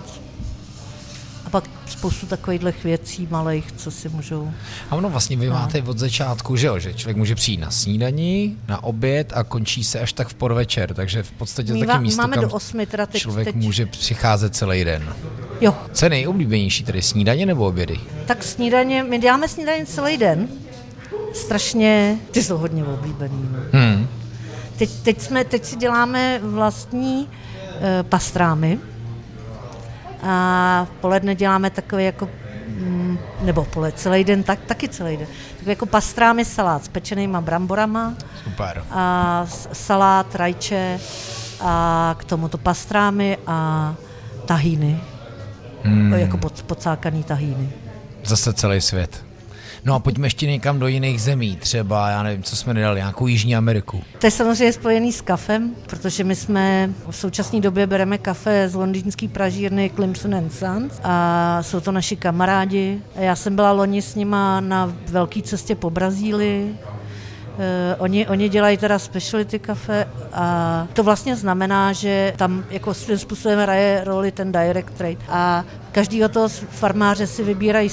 spoustu 2.02 2.26
takových 2.26 2.84
věcí 2.84 3.28
malých, 3.32 3.72
co 3.72 3.92
si 3.92 4.10
můžou... 4.10 4.52
A 4.90 4.96
ono 4.96 5.10
vlastně 5.10 5.38
vy 5.38 5.50
máte 5.50 5.82
od 5.82 5.98
začátku, 5.98 6.56
že 6.56 6.68
jo, 6.68 6.80
že 6.80 6.94
člověk 6.94 7.18
může 7.18 7.36
přijít 7.36 7.58
na 7.58 7.72
snídaní, 7.72 8.58
na 8.68 8.84
oběd 8.84 9.34
a 9.36 9.44
končí 9.44 9.84
se 9.84 10.00
až 10.00 10.14
tak 10.14 10.28
v 10.28 10.34
podvečer, 10.34 10.94
takže 10.94 11.24
v 11.24 11.32
podstatě 11.32 11.74
My 11.74 11.86
taky 11.86 12.04
místo, 12.04 12.22
máme 12.22 12.36
kam 12.36 12.44
do 12.44 12.50
osmi, 12.50 12.86
teda 12.86 13.06
teď, 13.06 13.22
člověk 13.22 13.48
teď. 13.48 13.56
může 13.56 13.86
přicházet 13.86 14.56
celý 14.56 14.84
den. 14.84 15.16
Jo. 15.62 15.76
Co 15.94 16.06
je 16.06 16.10
nejoblíbenější, 16.10 16.84
tedy 16.84 17.02
snídaně 17.02 17.46
nebo 17.46 17.68
obědy? 17.68 18.00
Tak 18.26 18.44
snídaně, 18.44 19.04
my 19.04 19.20
děláme 19.20 19.48
snídaně 19.48 19.86
celý 19.86 20.18
den. 20.18 20.48
Strašně, 21.34 22.18
ty 22.32 22.44
jsou 22.44 22.58
hodně 22.58 22.84
oblíbený. 22.84 23.50
No. 23.52 23.80
Hmm. 23.80 24.08
Teď, 24.78 24.90
teď, 25.04 25.22
jsme, 25.22 25.44
teď 25.44 25.66
si 25.66 25.76
děláme 25.76 26.40
vlastní 26.44 27.28
e, 27.82 28.04
pastrámy, 28.04 28.80
a 30.22 30.88
v 30.90 31.02
poledne 31.02 31.36
děláme 31.36 31.70
takové 31.70 32.04
jako 32.04 32.30
mm, 32.68 33.18
nebo 33.42 33.66
pole, 33.66 33.92
celý 33.92 34.24
den, 34.24 34.44
tak, 34.44 34.60
taky 34.66 34.88
celý 34.88 35.18
den. 35.18 35.28
Tak 35.58 35.68
jako 35.68 35.86
pastrámy 35.86 36.46
salát 36.46 36.86
s 36.86 36.88
pečenýma 36.88 37.42
bramborama. 37.42 38.14
Super. 38.44 38.84
A 38.92 39.46
salát, 39.74 40.36
rajče 40.36 41.00
a 41.62 42.16
k 42.20 42.24
tomu 42.24 42.48
to 42.50 42.58
pastrámy 42.58 43.38
a 43.48 43.96
tahíny. 44.46 45.02
Hmm. 45.84 46.14
Jako 46.14 46.38
pod, 46.38 46.64
podcákaný 46.64 47.24
tahíny. 47.24 47.70
Zase 48.24 48.54
celý 48.54 48.82
svět. 48.82 49.31
No 49.86 49.96
a 49.96 50.00
pojďme 50.00 50.26
ještě 50.26 50.48
někam 50.48 50.80
do 50.80 50.88
jiných 50.88 51.22
zemí, 51.22 51.56
třeba, 51.56 52.10
já 52.10 52.24
nevím, 52.24 52.44
co 52.44 52.56
jsme 52.56 52.74
nedali, 52.74 53.00
nějakou 53.00 53.28
Jižní 53.28 53.56
Ameriku. 53.56 54.02
To 54.20 54.28
je 54.28 54.32
samozřejmě 54.32 54.74
spojený 54.74 55.12
s 55.12 55.22
kafem, 55.22 55.76
protože 55.88 56.24
my 56.24 56.36
jsme 56.36 56.90
v 57.10 57.16
současné 57.16 57.60
době 57.62 57.88
bereme 57.88 58.18
kafe 58.18 58.70
z 58.70 58.76
londýnské 58.76 59.28
pražírny 59.28 59.92
Clemson 59.96 60.50
Sons 60.50 61.00
a 61.04 61.64
jsou 61.64 61.80
to 61.80 61.92
naši 61.92 62.16
kamarádi. 62.16 63.02
Já 63.16 63.36
jsem 63.36 63.56
byla 63.56 63.72
loni 63.72 64.02
s 64.02 64.16
nima 64.16 64.60
na 64.60 64.94
velké 65.08 65.42
cestě 65.42 65.76
po 65.76 65.90
Brazílii, 65.90 66.76
Uh, 67.52 67.58
oni, 67.98 68.28
oni 68.28 68.50
dělají 68.50 68.78
teda 68.78 69.00
speciality 69.00 69.60
kafe 69.60 70.08
a 70.34 70.88
to 70.94 71.04
vlastně 71.04 71.36
znamená, 71.36 71.94
že 71.94 72.34
tam 72.38 72.64
jako 72.70 72.94
svým 72.94 73.18
způsobem 73.18 73.60
hraje 73.60 74.04
roli 74.04 74.32
ten 74.32 74.52
direct 74.52 74.94
trade 74.98 75.18
a 75.30 75.66
každýho 75.92 76.30
toho 76.30 76.50
farmáře 76.50 77.28
si 77.28 77.44
vybírají 77.44 77.90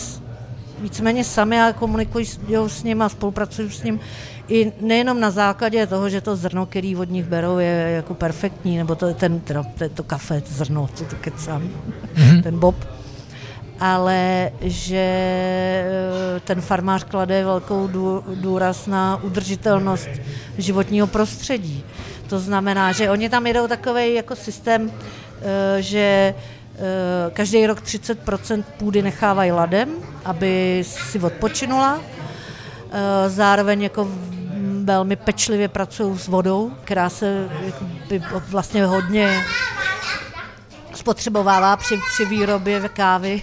víceméně 0.80 1.24
sami 1.24 1.60
a 1.60 1.72
komunikují 1.72 2.26
s 2.66 2.82
ním 2.82 3.02
a 3.02 3.08
spolupracují 3.08 3.70
s 3.70 3.82
ním 3.82 4.00
i 4.48 4.72
nejenom 4.80 5.20
na 5.20 5.30
základě 5.30 5.86
toho, 5.86 6.08
že 6.08 6.20
to 6.20 6.36
zrno, 6.36 6.66
který 6.66 6.96
od 6.96 7.10
nich 7.10 7.24
berou, 7.24 7.58
je 7.58 7.92
jako 7.96 8.14
perfektní, 8.14 8.76
nebo 8.76 8.94
to, 8.94 9.14
ten, 9.14 9.40
to, 9.40 9.54
to, 9.78 9.88
to 9.88 10.02
kafe, 10.02 10.40
to 10.40 10.48
zrno, 10.50 10.88
co 10.94 11.04
to 11.04 11.16
kecám, 11.16 11.62
mm-hmm. 12.14 12.42
ten 12.42 12.58
bob, 12.58 12.76
ale 13.80 14.50
že 14.60 14.96
eh, 14.96 16.40
ten 16.44 16.60
farmář 16.60 17.04
klade 17.04 17.44
velkou 17.44 17.88
důraz 18.34 18.86
na 18.86 19.20
udržitelnost 19.22 20.08
životního 20.58 21.06
prostředí. 21.06 21.84
To 22.28 22.38
znamená, 22.38 22.92
že 22.92 23.10
oni 23.10 23.28
tam 23.28 23.46
jedou 23.46 23.66
takový 23.66 24.14
jako 24.14 24.36
systém, 24.36 24.90
eh, 25.42 25.82
že 25.82 26.34
každý 27.32 27.66
rok 27.66 27.80
30% 27.80 28.64
půdy 28.78 29.02
nechávají 29.02 29.52
ladem, 29.52 29.88
aby 30.24 30.82
si 30.86 31.18
odpočinula. 31.18 32.00
Zároveň 33.26 33.82
jako 33.82 34.08
velmi 34.84 35.16
pečlivě 35.16 35.68
pracují 35.68 36.18
s 36.18 36.28
vodou, 36.28 36.72
která 36.84 37.08
se 37.08 37.48
vlastně 38.48 38.84
hodně 38.84 39.44
spotřebovává 40.94 41.76
při, 41.76 42.00
při 42.12 42.24
výrobě 42.24 42.88
kávy 42.88 43.42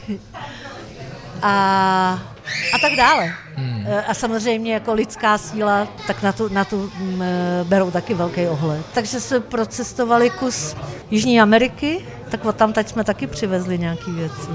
a, 1.42 2.35
a 2.74 2.80
tak 2.80 2.96
dále. 2.96 3.34
Hmm. 3.56 3.88
A 4.08 4.14
samozřejmě 4.14 4.74
jako 4.74 4.94
lidská 4.94 5.38
síla, 5.38 5.88
tak 6.08 6.24
na 6.24 6.32
tu, 6.32 6.50
na 6.50 6.66
tu 6.66 6.92
m, 7.02 7.24
berou 7.64 7.92
taky 7.92 8.14
velký 8.14 8.48
ohled. 8.48 8.86
Takže 8.94 9.20
jsme 9.20 9.40
procestovali 9.40 10.30
kus 10.30 10.76
Jižní 11.12 11.42
Ameriky, 11.42 12.06
tak 12.30 12.46
od 12.46 12.56
tam 12.56 12.74
teď 12.74 12.90
jsme 12.90 13.04
taky 13.04 13.28
přivezli 13.28 13.78
nějaké 13.78 14.12
věci. 14.12 14.50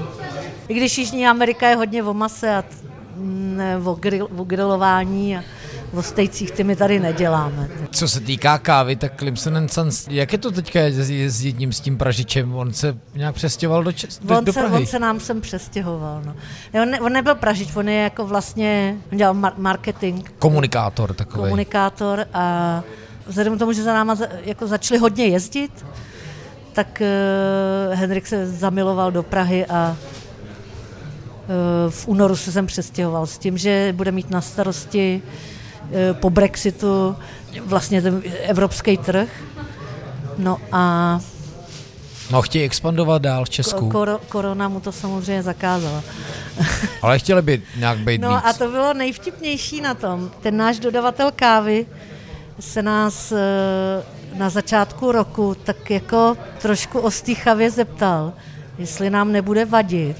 I 0.67 0.73
když 0.73 0.97
Jižní 0.97 1.27
Amerika 1.27 1.69
je 1.69 1.75
hodně 1.75 2.03
o 2.03 2.13
mase 2.13 2.55
a 2.55 2.63
o, 3.83 3.93
grill, 3.93 4.27
o 4.37 4.43
grilování 4.43 5.37
a 5.37 5.43
o 5.93 6.03
stejcích 6.03 6.51
ty 6.51 6.63
my 6.63 6.75
tady 6.75 6.99
neděláme. 6.99 7.69
Co 7.91 8.07
se 8.07 8.19
týká 8.19 8.57
kávy, 8.57 8.95
tak 8.95 9.19
Clemson 9.19 9.69
Sons, 9.69 10.07
jak 10.09 10.31
je 10.31 10.37
to 10.37 10.51
teďka 10.51 10.79
s 11.27 11.45
jedním 11.45 11.73
s 11.73 11.79
tím 11.79 11.97
Pražičem? 11.97 12.55
On 12.55 12.73
se 12.73 12.97
nějak 13.15 13.35
přestěhoval 13.35 13.83
do, 13.83 13.91
do, 14.21 14.37
on 14.37 14.45
do 14.45 14.53
Prahy? 14.53 14.69
Se, 14.69 14.79
on 14.79 14.85
se 14.85 14.99
nám 14.99 15.19
sem 15.19 15.41
přestěhoval. 15.41 16.21
No. 16.25 16.35
Ne, 16.73 16.81
on, 16.81 16.89
ne, 16.89 17.01
on 17.01 17.13
nebyl 17.13 17.35
Pražič, 17.35 17.75
on 17.75 17.89
je 17.89 18.03
jako 18.03 18.25
vlastně, 18.25 18.97
on 19.11 19.17
dělal 19.17 19.33
mar- 19.33 19.53
marketing. 19.57 20.29
Komunikátor 20.39 21.13
takový. 21.13 21.43
Komunikátor 21.43 22.25
a 22.33 22.83
vzhledem 23.27 23.55
k 23.55 23.59
tomu, 23.59 23.73
že 23.73 23.83
za 23.83 23.93
náma 23.93 24.15
za, 24.15 24.27
jako 24.43 24.67
začali 24.67 24.99
hodně 24.99 25.25
jezdit, 25.25 25.85
tak 26.73 27.01
uh, 27.01 27.95
Henrik 27.95 28.27
se 28.27 28.47
zamiloval 28.47 29.11
do 29.11 29.23
Prahy 29.23 29.65
a 29.65 29.97
uh, 29.97 31.91
v 31.91 32.07
únoru 32.07 32.35
se 32.35 32.51
sem 32.51 32.67
přestěhoval 32.67 33.27
s 33.27 33.37
tím, 33.37 33.57
že 33.57 33.93
bude 33.97 34.11
mít 34.11 34.29
na 34.29 34.41
starosti 34.41 35.21
Eh, 35.23 35.60
po 36.13 36.29
Brexitu 36.29 37.15
vlastně 37.65 38.01
ten 38.01 38.21
evropský 38.41 38.97
trh. 38.97 39.29
No 40.37 40.57
a 40.71 41.19
No, 42.31 42.41
chtějí 42.41 42.65
expandovat 42.65 43.21
dál 43.21 43.45
v 43.45 43.49
Česku. 43.49 43.89
Kor- 43.89 44.19
korona 44.29 44.67
mu 44.67 44.79
to 44.79 44.91
samozřejmě 44.91 45.43
zakázala. 45.43 46.03
Ale 47.01 47.19
chtěli 47.19 47.41
by 47.41 47.61
nějak 47.77 47.97
být 47.97 48.21
No 48.21 48.29
víc. 48.29 48.39
a 48.45 48.53
to 48.53 48.67
bylo 48.71 48.93
nejvtipnější 48.93 49.81
na 49.81 49.93
tom. 49.93 50.31
Ten 50.41 50.57
náš 50.57 50.79
dodavatel 50.79 51.31
kávy 51.35 51.85
se 52.59 52.81
nás 52.81 53.31
eh, 53.31 53.37
na 54.37 54.49
začátku 54.49 55.11
roku 55.11 55.55
tak 55.63 55.89
jako 55.89 56.37
trošku 56.61 56.99
ostýchavě 56.99 57.71
zeptal, 57.71 58.33
jestli 58.77 59.09
nám 59.09 59.31
nebude 59.31 59.65
vadit, 59.65 60.17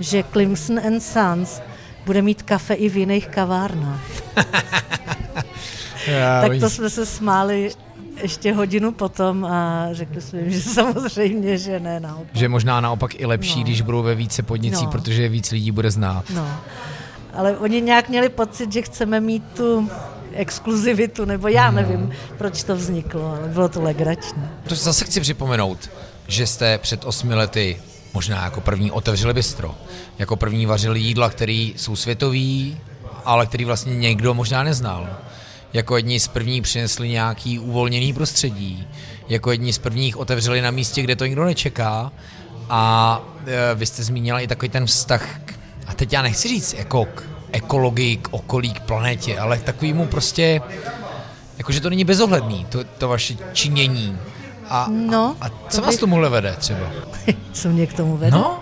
že 0.00 0.24
Clemson 0.32 0.78
and 0.86 1.00
Sons 1.00 1.60
bude 2.06 2.22
mít 2.22 2.42
kafe 2.42 2.74
i 2.74 2.88
v 2.88 2.96
jiných 2.96 3.28
kavárnách. 3.28 4.00
Tak 6.40 6.60
to 6.60 6.70
jsme 6.70 6.90
se 6.90 7.06
smáli 7.06 7.70
ještě 8.22 8.52
hodinu 8.52 8.92
potom 8.92 9.44
a 9.44 9.88
řekli 9.92 10.20
jsme 10.20 10.38
jim, 10.38 10.50
že 10.50 10.60
samozřejmě, 10.74 11.58
že 11.58 11.80
ne 11.80 12.00
naopak. 12.00 12.36
Že 12.36 12.48
možná 12.48 12.80
naopak 12.80 13.20
i 13.20 13.26
lepší, 13.26 13.58
no. 13.58 13.64
když 13.64 13.80
budou 13.80 14.02
ve 14.02 14.14
více 14.14 14.42
podnicích, 14.42 14.84
no. 14.86 14.92
protože 14.92 15.28
víc 15.28 15.50
lidí 15.50 15.70
bude 15.70 15.90
znát. 15.90 16.24
No. 16.34 16.56
Ale 17.34 17.56
oni 17.56 17.80
nějak 17.80 18.08
měli 18.08 18.28
pocit, 18.28 18.72
že 18.72 18.82
chceme 18.82 19.20
mít 19.20 19.44
tu 19.56 19.90
exkluzivitu, 20.32 21.24
nebo 21.24 21.48
já 21.48 21.70
no. 21.70 21.76
nevím, 21.76 22.12
proč 22.38 22.62
to 22.62 22.76
vzniklo, 22.76 23.36
ale 23.38 23.48
bylo 23.48 23.68
to 23.68 23.82
legrační. 23.82 24.42
To 24.68 24.74
zase 24.74 25.04
chci 25.04 25.20
připomenout, 25.20 25.90
že 26.28 26.46
jste 26.46 26.78
před 26.78 27.04
osmi 27.04 27.34
lety 27.34 27.80
možná 28.14 28.44
jako 28.44 28.60
první 28.60 28.90
otevřeli 28.90 29.34
bistro. 29.34 29.74
Jako 30.18 30.36
první 30.36 30.66
vařili 30.66 31.00
jídla, 31.00 31.30
které 31.30 31.52
jsou 31.76 31.96
světový, 31.96 32.80
ale 33.24 33.46
který 33.46 33.64
vlastně 33.64 33.96
někdo 33.96 34.34
možná 34.34 34.62
neznal. 34.62 35.08
Jako 35.74 35.96
jedni 35.96 36.20
z 36.20 36.28
prvních 36.28 36.62
přinesli 36.62 37.08
nějaký 37.08 37.58
uvolněný 37.58 38.12
prostředí. 38.12 38.86
Jako 39.28 39.50
jedni 39.50 39.72
z 39.72 39.78
prvních 39.78 40.16
otevřeli 40.16 40.60
na 40.60 40.70
místě, 40.70 41.02
kde 41.02 41.16
to 41.16 41.26
nikdo 41.26 41.44
nečeká. 41.44 42.12
A 42.70 43.22
e, 43.46 43.74
vy 43.74 43.86
jste 43.86 44.04
zmínila 44.04 44.40
i 44.40 44.46
takový 44.46 44.68
ten 44.68 44.86
vztah, 44.86 45.40
a 45.86 45.94
teď 45.94 46.12
já 46.12 46.22
nechci 46.22 46.48
říct 46.48 46.74
jako 46.74 47.04
k 47.04 47.22
ekologii, 47.52 48.16
k 48.16 48.28
okolí, 48.30 48.72
k 48.72 48.80
planetě, 48.80 49.38
ale 49.38 49.58
k 49.58 49.62
takovému 49.62 50.06
prostě, 50.06 50.60
jakože 51.58 51.80
to 51.80 51.90
není 51.90 52.04
bezohledný, 52.04 52.64
to, 52.64 52.84
to 52.84 53.08
vaše 53.08 53.36
činění. 53.52 54.18
A, 54.68 54.86
no, 54.90 55.36
a, 55.40 55.46
a 55.46 55.50
co 55.68 55.80
vás 55.80 55.90
bych... 55.90 56.00
tomuhle 56.00 56.28
vede 56.28 56.56
třeba? 56.58 56.86
co 57.52 57.68
mě 57.68 57.86
k 57.86 57.92
tomu 57.92 58.16
vede? 58.16 58.36
No, 58.36 58.60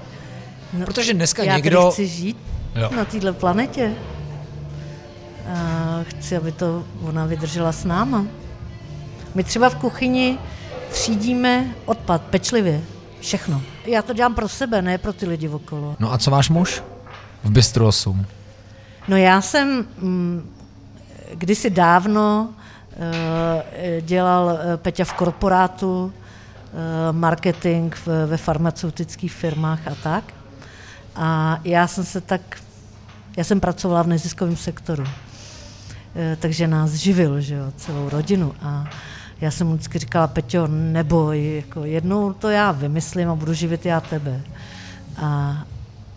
no 0.72 0.86
protože 0.86 1.14
dneska 1.14 1.44
já 1.44 1.56
někdo... 1.56 1.80
Já 1.80 1.90
chci 1.90 2.06
žít 2.06 2.36
jo. 2.74 2.90
na 2.96 3.04
této 3.04 3.34
planetě. 3.34 3.92
A 5.48 5.81
chci, 6.04 6.36
aby 6.36 6.52
to 6.52 6.84
ona 7.02 7.26
vydržela 7.26 7.72
s 7.72 7.84
náma. 7.84 8.26
My 9.34 9.44
třeba 9.44 9.68
v 9.70 9.74
kuchyni 9.74 10.38
třídíme 10.90 11.74
odpad 11.84 12.22
pečlivě. 12.22 12.80
Všechno. 13.20 13.62
Já 13.84 14.02
to 14.02 14.12
dělám 14.12 14.34
pro 14.34 14.48
sebe, 14.48 14.82
ne 14.82 14.98
pro 14.98 15.12
ty 15.12 15.26
lidi 15.26 15.48
okolo. 15.48 15.96
No 15.98 16.12
a 16.12 16.18
co 16.18 16.30
váš 16.30 16.50
muž? 16.50 16.82
V 17.44 17.50
Bistro 17.50 17.88
8. 17.88 18.26
No 19.08 19.16
já 19.16 19.40
jsem 19.40 19.86
mm, 19.98 20.50
kdysi 21.34 21.70
dávno 21.70 22.48
uh, 22.48 23.02
dělal 24.00 24.44
uh, 24.44 24.76
Peťa 24.76 25.04
v 25.04 25.12
korporátu, 25.12 26.04
uh, 26.04 26.12
marketing 27.16 27.94
v, 27.94 28.26
ve 28.26 28.36
farmaceutických 28.36 29.32
firmách 29.32 29.88
a 29.88 29.94
tak. 30.02 30.24
A 31.16 31.60
já 31.64 31.86
jsem 31.86 32.04
se 32.04 32.20
tak, 32.20 32.40
já 33.36 33.44
jsem 33.44 33.60
pracovala 33.60 34.02
v 34.02 34.06
neziskovém 34.06 34.56
sektoru. 34.56 35.04
Eh, 36.16 36.36
takže 36.40 36.66
nás 36.66 36.92
živil, 36.92 37.40
že 37.40 37.54
jo, 37.54 37.72
celou 37.76 38.08
rodinu. 38.08 38.54
A 38.62 38.90
já 39.40 39.50
jsem 39.50 39.66
mu 39.66 39.74
vždycky 39.74 39.98
říkala, 39.98 40.26
Peťo, 40.26 40.66
neboj, 40.66 41.56
jako 41.56 41.84
jednou 41.84 42.32
to 42.32 42.48
já 42.48 42.72
vymyslím 42.72 43.28
a 43.28 43.34
budu 43.34 43.54
živit 43.54 43.86
já 43.86 44.00
tebe. 44.00 44.40
A, 45.16 45.62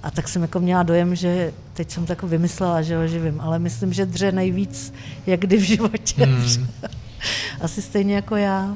a 0.03 0.12
tak 0.12 0.27
jsem 0.27 0.41
jako 0.41 0.60
měla 0.60 0.84
dojem, 0.84 1.15
že 1.15 1.53
teď 1.73 1.91
jsem 1.91 2.05
to 2.05 2.12
jako 2.12 2.27
vymyslela, 2.27 2.81
že 2.81 2.97
ho 2.97 3.08
živím, 3.08 3.41
ale 3.41 3.60
myslím, 3.60 3.93
že 3.93 4.05
dře 4.05 4.31
nejvíc, 4.31 4.93
jak 5.25 5.39
kdy 5.39 5.58
v 5.58 5.62
životě. 5.62 6.25
Hmm. 6.25 6.67
Asi 7.62 7.81
stejně 7.81 8.15
jako 8.15 8.36
já. 8.36 8.75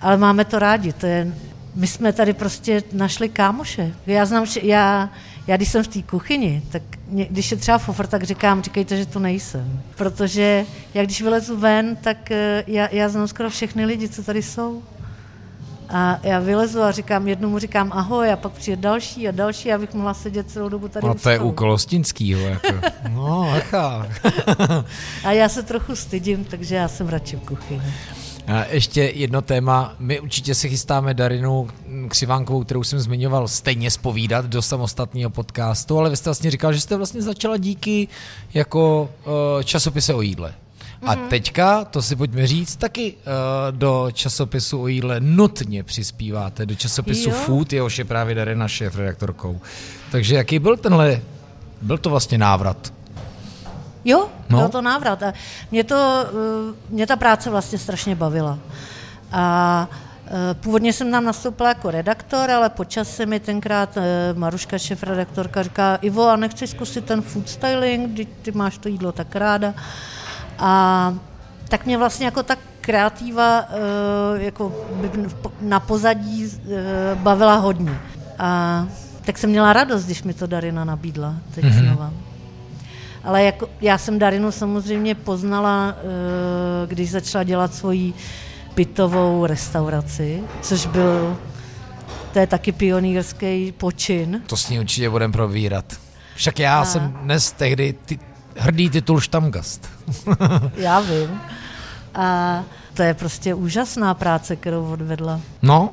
Ale 0.00 0.16
máme 0.16 0.44
to 0.44 0.58
rádi, 0.58 0.92
to 0.92 1.06
je, 1.06 1.32
my 1.74 1.86
jsme 1.86 2.12
tady 2.12 2.32
prostě 2.32 2.82
našli 2.92 3.28
kámoše. 3.28 3.92
Já 4.06 4.26
znám, 4.26 4.46
já, 4.62 5.10
já 5.46 5.56
když 5.56 5.68
jsem 5.68 5.84
v 5.84 5.88
té 5.88 6.02
kuchyni, 6.02 6.62
tak 6.70 6.82
když 7.10 7.50
je 7.50 7.56
třeba 7.56 7.78
fofr, 7.78 8.06
tak 8.06 8.22
říkám, 8.22 8.62
říkejte, 8.62 8.96
že 8.96 9.06
to 9.06 9.18
nejsem. 9.18 9.82
Protože 9.96 10.64
já 10.94 11.04
když 11.04 11.22
vylezu 11.22 11.56
ven, 11.56 11.96
tak 11.96 12.30
eh, 12.30 12.64
já, 12.66 12.88
já 12.92 13.08
znám 13.08 13.28
skoro 13.28 13.50
všechny 13.50 13.84
lidi, 13.84 14.08
co 14.08 14.22
tady 14.22 14.42
jsou. 14.42 14.82
A 15.92 16.20
já 16.22 16.38
vylezu 16.38 16.82
a 16.82 16.90
říkám, 16.90 17.28
jednomu 17.28 17.58
říkám 17.58 17.92
ahoj 17.92 18.32
a 18.32 18.36
pak 18.36 18.52
přijde 18.52 18.76
další 18.82 19.28
a 19.28 19.30
další, 19.30 19.72
abych 19.72 19.94
mohla 19.94 20.14
sedět 20.14 20.50
celou 20.50 20.68
dobu 20.68 20.88
tady 20.88 21.08
A 21.08 21.14
to 21.14 21.30
je 21.30 21.38
úkol 21.38 21.72
Ostinskýho, 21.72 22.40
jako. 22.40 22.68
No, 23.08 23.50
achá. 23.50 24.08
a 25.24 25.32
já 25.32 25.48
se 25.48 25.62
trochu 25.62 25.96
stydím, 25.96 26.44
takže 26.44 26.76
já 26.76 26.88
jsem 26.88 27.08
radši 27.08 27.36
v 27.36 27.40
kuchyni. 27.40 27.82
A 28.46 28.64
ještě 28.64 29.02
jedno 29.02 29.42
téma. 29.42 29.94
My 29.98 30.20
určitě 30.20 30.54
se 30.54 30.68
chystáme 30.68 31.14
Darinu 31.14 31.68
Křivánkovou, 32.08 32.64
kterou 32.64 32.84
jsem 32.84 33.00
zmiňoval, 33.00 33.48
stejně 33.48 33.90
spovídat 33.90 34.46
do 34.46 34.62
samostatného 34.62 35.30
podcastu, 35.30 35.98
ale 35.98 36.10
vy 36.10 36.16
jste 36.16 36.30
vlastně 36.30 36.50
říkal, 36.50 36.72
že 36.72 36.80
jste 36.80 36.96
vlastně 36.96 37.22
začala 37.22 37.56
díky 37.56 38.08
jako 38.54 39.10
uh, 39.26 39.62
časopise 39.62 40.14
o 40.14 40.20
jídle. 40.22 40.54
A 41.02 41.14
mm-hmm. 41.14 41.28
teďka, 41.28 41.84
to 41.84 42.02
si 42.02 42.16
pojďme 42.16 42.46
říct, 42.46 42.76
taky 42.76 43.12
uh, 43.12 43.76
do 43.76 44.08
časopisu 44.12 44.82
o 44.82 44.86
jídle 44.86 45.20
nutně 45.20 45.82
přispíváte, 45.82 46.66
do 46.66 46.74
časopisu 46.74 47.30
jo. 47.30 47.36
Food, 47.36 47.72
jehož 47.72 47.98
je 47.98 48.04
právě 48.04 48.34
Darina 48.34 48.68
šéf 48.68 48.96
redaktorkou. 48.96 49.60
Takže 50.10 50.34
jaký 50.34 50.58
byl 50.58 50.76
tenhle, 50.76 51.22
byl 51.82 51.98
to 51.98 52.10
vlastně 52.10 52.38
návrat? 52.38 52.92
Jo, 54.04 54.28
no. 54.50 54.58
byl 54.58 54.68
to 54.68 54.82
návrat. 54.82 55.22
A 55.22 55.32
mě, 55.70 55.84
to, 55.84 56.26
eh, 56.26 56.74
mě 56.90 57.06
ta 57.06 57.16
práce 57.16 57.50
vlastně 57.50 57.78
strašně 57.78 58.14
bavila. 58.14 58.58
A 59.32 59.88
eh, 60.26 60.54
Původně 60.54 60.92
jsem 60.92 61.10
tam 61.10 61.24
nastoupila 61.24 61.68
jako 61.68 61.90
redaktor, 61.90 62.50
ale 62.50 62.68
po 62.68 62.84
čase 62.84 63.26
mi 63.26 63.40
tenkrát 63.40 63.96
eh, 63.96 64.34
Maruška, 64.34 64.78
šéf-redaktorka, 64.78 65.62
říká, 65.62 65.98
Ivo, 66.02 66.28
a 66.28 66.36
nechci 66.36 66.66
zkusit 66.66 67.04
ten 67.04 67.22
food 67.22 67.48
styling, 67.48 68.16
ty, 68.16 68.26
ty 68.42 68.52
máš 68.52 68.78
to 68.78 68.88
jídlo 68.88 69.12
tak 69.12 69.36
ráda. 69.36 69.74
A 70.58 71.14
tak 71.68 71.86
mě 71.86 71.98
vlastně 71.98 72.26
jako 72.26 72.42
tak 72.42 72.58
kreativa 72.80 73.64
jako 74.34 74.72
na 75.60 75.80
pozadí 75.80 76.52
bavila 77.14 77.56
hodně. 77.56 78.00
A 78.38 78.86
tak 79.24 79.38
jsem 79.38 79.50
měla 79.50 79.72
radost, 79.72 80.04
když 80.04 80.22
mi 80.22 80.34
to 80.34 80.46
Darina 80.46 80.84
nabídla 80.84 81.34
teď 81.54 81.64
mm-hmm. 81.64 81.78
znova. 81.78 82.12
Ale 83.24 83.44
jako, 83.44 83.68
já 83.80 83.98
jsem 83.98 84.18
Darinu 84.18 84.52
samozřejmě 84.52 85.14
poznala, 85.14 85.94
eh, 85.96 86.86
když 86.86 87.10
začala 87.10 87.44
dělat 87.44 87.74
svoji 87.74 88.14
pitovou 88.74 89.46
restauraci, 89.46 90.42
což 90.62 90.86
byl, 90.86 91.36
to 92.32 92.38
je 92.38 92.46
taky 92.46 92.72
pionýrský 92.72 93.72
počin. 93.72 94.42
To 94.46 94.56
s 94.56 94.70
ní 94.70 94.80
určitě 94.80 95.10
budeme 95.10 95.32
provírat. 95.32 95.84
Však 96.34 96.58
já 96.58 96.80
a... 96.80 96.84
jsem 96.84 97.12
dnes 97.22 97.52
tehdy 97.52 97.94
ty, 98.04 98.18
hrdý 98.56 98.90
titul 98.90 99.20
štamgast. 99.20 99.88
já 100.76 101.00
vím. 101.00 101.40
A 102.14 102.62
to 102.94 103.02
je 103.02 103.14
prostě 103.14 103.54
úžasná 103.54 104.14
práce, 104.14 104.56
kterou 104.56 104.92
odvedla. 104.92 105.40
No, 105.62 105.90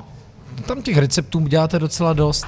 tam 0.66 0.82
těch 0.82 0.98
receptů 0.98 1.40
děláte 1.40 1.78
docela 1.78 2.12
dost 2.12 2.46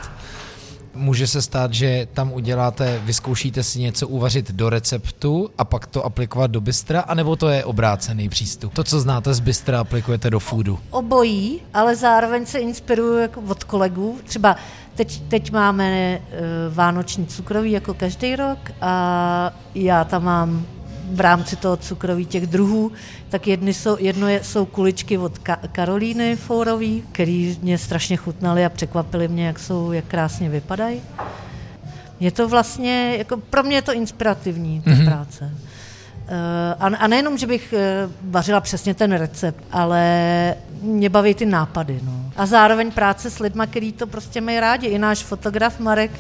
může 0.95 1.27
se 1.27 1.43
stát, 1.43 1.75
že 1.75 2.09
tam 2.13 2.33
uděláte, 2.33 3.01
vyzkoušíte 3.05 3.63
si 3.63 3.81
něco 3.81 4.09
uvařit 4.09 4.51
do 4.51 4.71
receptu 4.71 5.51
a 5.59 5.65
pak 5.65 5.87
to 5.87 6.05
aplikovat 6.05 6.51
do 6.51 6.61
bystra, 6.61 7.01
anebo 7.01 7.37
to 7.37 7.49
je 7.49 7.65
obrácený 7.65 8.29
přístup? 8.29 8.75
To, 8.75 8.85
co 8.85 9.01
znáte 9.01 9.35
z 9.35 9.41
bystra, 9.41 9.81
aplikujete 9.81 10.31
do 10.31 10.41
foodu? 10.41 10.79
Obojí, 10.91 11.61
ale 11.75 11.97
zároveň 11.97 12.47
se 12.47 12.59
inspiruju 12.59 13.19
jako 13.19 13.41
od 13.49 13.65
kolegů. 13.65 14.19
Třeba 14.25 14.57
teď, 14.95 15.23
teď 15.29 15.53
máme 15.53 16.19
uh, 16.19 16.75
vánoční 16.75 17.27
cukroví 17.27 17.71
jako 17.71 17.95
každý 17.95 18.37
rok 18.37 18.59
a 18.81 19.53
já 19.75 20.05
tam 20.05 20.25
mám 20.25 20.67
v 21.11 21.21
rámci 21.21 21.57
toho 21.57 21.77
cukroví 21.77 22.27
těch 22.27 22.47
druhů, 22.47 22.93
tak 23.29 23.47
jedny 23.47 23.75
jsou, 23.75 23.97
jedno 24.01 24.29
je, 24.29 24.45
jsou 24.45 24.65
kuličky 24.65 25.19
od 25.19 25.39
Ka- 25.39 25.69
Karolíny 25.73 26.37
Fourový, 26.37 27.05
který 27.13 27.59
mě 27.63 27.79
strašně 27.79 28.17
chutnaly 28.17 28.65
a 28.65 28.69
překvapily 28.69 29.29
mě, 29.29 29.47
jak 29.47 29.59
jsou, 29.59 29.93
jak 29.93 30.05
krásně 30.05 30.49
vypadají. 30.49 31.01
Je 32.21 32.31
to 32.31 32.49
vlastně, 32.49 33.15
jako 33.19 33.37
pro 33.37 33.63
mě 33.63 33.77
je 33.77 33.83
to 33.83 33.93
inspirativní, 33.93 34.81
ta 34.81 34.91
mm-hmm. 34.91 35.05
práce. 35.05 35.51
Eh, 36.29 36.75
a, 36.81 36.87
a 36.87 37.07
nejenom, 37.07 37.39
že 37.39 37.47
bych 37.47 37.73
eh, 37.73 38.09
vařila 38.23 38.61
přesně 38.61 38.95
ten 38.95 39.13
recept, 39.13 39.65
ale 39.73 40.55
mě 40.83 41.09
baví 41.09 41.35
ty 41.35 41.47
nápady. 41.47 42.01
No. 42.03 42.33
A 42.37 42.47
zároveň 42.47 42.91
práce 42.91 43.31
s 43.31 43.39
lidmi, 43.39 43.63
který 43.71 43.93
to 43.93 44.07
prostě 44.07 44.41
mají 44.41 44.61
rádi. 44.61 44.87
I 44.87 44.99
náš 44.99 45.23
fotograf 45.23 45.81
Marek 45.81 46.11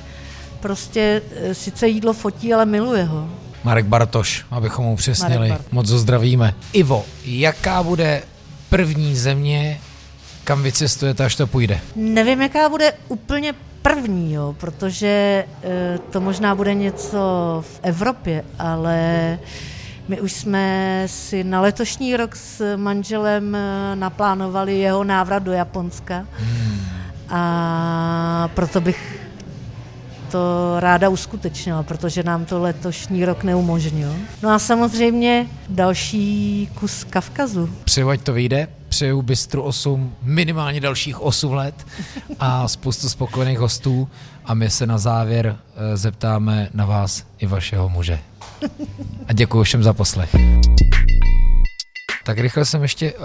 prostě 0.61 1.23
eh, 1.37 1.55
sice 1.55 1.89
jídlo 1.89 2.13
fotí, 2.13 2.55
ale 2.55 2.67
miluje 2.67 3.05
ho. 3.05 3.29
Marek 3.65 3.87
Bartoš, 3.87 4.45
abychom 4.51 4.85
mu 4.85 4.97
přesnili. 4.97 5.55
Moc 5.73 5.91
ho 5.91 5.99
zdravíme. 5.99 6.55
Ivo, 6.73 7.05
jaká 7.25 7.83
bude 7.83 8.23
první 8.69 9.17
země, 9.17 9.81
kam 10.45 10.63
vycestujete, 10.63 11.25
až 11.25 11.37
to 11.37 11.47
půjde? 11.47 11.81
Nevím, 11.97 12.43
jaká 12.43 12.69
bude 12.69 12.93
úplně 13.09 13.55
první, 13.83 14.33
jo, 14.33 14.55
protože 14.61 15.09
e, 15.65 15.99
to 16.11 16.21
možná 16.21 16.55
bude 16.55 16.75
něco 16.75 17.19
v 17.67 17.81
Evropě, 17.83 18.45
ale 18.59 19.39
my 20.11 20.21
už 20.21 20.33
jsme 20.33 21.03
si 21.07 21.45
na 21.45 21.61
letošní 21.61 22.17
rok 22.17 22.37
s 22.37 22.77
manželem 22.77 23.55
eh, 23.55 23.97
naplánovali 23.97 24.79
jeho 24.79 25.05
návrat 25.05 25.43
do 25.43 25.53
Japonska. 25.53 26.27
Hmm. 26.39 26.81
A 27.29 28.51
proto 28.55 28.81
bych 28.81 29.20
to 30.31 30.77
ráda 30.81 31.09
uskutečnila, 31.09 31.83
protože 31.83 32.23
nám 32.23 32.45
to 32.45 32.63
letošní 32.63 33.25
rok 33.25 33.45
neumožnil. 33.45 34.15
No 34.43 34.51
a 34.51 34.59
samozřejmě 34.59 35.47
další 35.69 36.69
kus 36.75 37.05
Kavkazu. 37.05 37.71
Přeju, 37.85 38.09
ať 38.09 38.21
to 38.21 38.33
vyjde. 38.33 38.69
Přeju 38.89 39.23
Bystru 39.23 39.63
8 39.63 40.15
minimálně 40.23 40.81
dalších 40.81 41.21
8 41.21 41.53
let 41.53 41.87
a 42.39 42.69
spoustu 42.69 43.09
spokojených 43.09 43.59
hostů 43.59 44.09
a 44.45 44.55
my 44.55 44.71
se 44.71 44.87
na 44.87 44.99
závěr 44.99 45.57
eh, 45.57 45.97
zeptáme 45.97 46.69
na 46.75 46.85
vás 46.87 47.25
i 47.39 47.47
vašeho 47.47 47.89
muže. 47.89 48.19
A 49.27 49.33
děkuji 49.33 49.63
všem 49.63 49.83
za 49.83 49.93
poslech. 49.93 50.37
Tak 52.25 52.39
rychle 52.39 52.65
jsem 52.65 52.83
ještě 52.83 53.13
uh, 53.13 53.19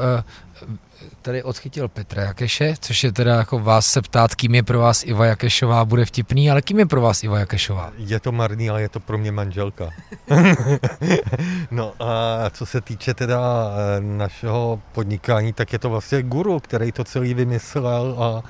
tady 1.26 1.44
odchytil 1.44 1.88
Petra 1.88 2.24
Jakeše, 2.24 2.74
což 2.80 3.04
je 3.04 3.12
teda 3.12 3.36
jako 3.36 3.60
vás 3.60 3.86
se 3.86 4.02
ptát, 4.02 4.36
kým 4.36 4.56
je 4.56 4.64
pro 4.64 4.80
vás 4.80 5.04
Iva 5.04 5.26
Jakešová, 5.26 5.86
bude 5.86 6.06
vtipný, 6.06 6.52
ale 6.52 6.62
kým 6.62 6.80
je 6.80 6.86
pro 6.86 7.02
vás 7.02 7.24
Iva 7.24 7.40
Jakešová? 7.40 7.92
Je 7.98 8.20
to 8.20 8.32
marný, 8.32 8.70
ale 8.70 8.82
je 8.82 8.90
to 8.90 9.00
pro 9.00 9.18
mě 9.18 9.32
manželka. 9.32 9.90
no 11.72 11.94
a 12.00 12.50
co 12.50 12.66
se 12.66 12.82
týče 12.82 13.14
teda 13.14 13.40
eh, 13.40 14.02
našeho 14.02 14.82
podnikání, 14.92 15.54
tak 15.54 15.74
je 15.74 15.80
to 15.80 15.90
vlastně 15.90 16.24
guru, 16.24 16.60
který 16.60 16.92
to 16.92 17.04
celý 17.04 17.34
vymyslel 17.34 18.16
a 18.20 18.44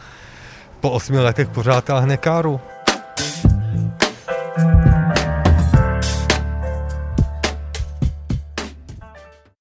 po 0.80 0.92
osmi 0.92 1.20
letech 1.20 1.48
pořád 1.48 1.86
táhne 1.86 2.18
káru. 2.18 2.62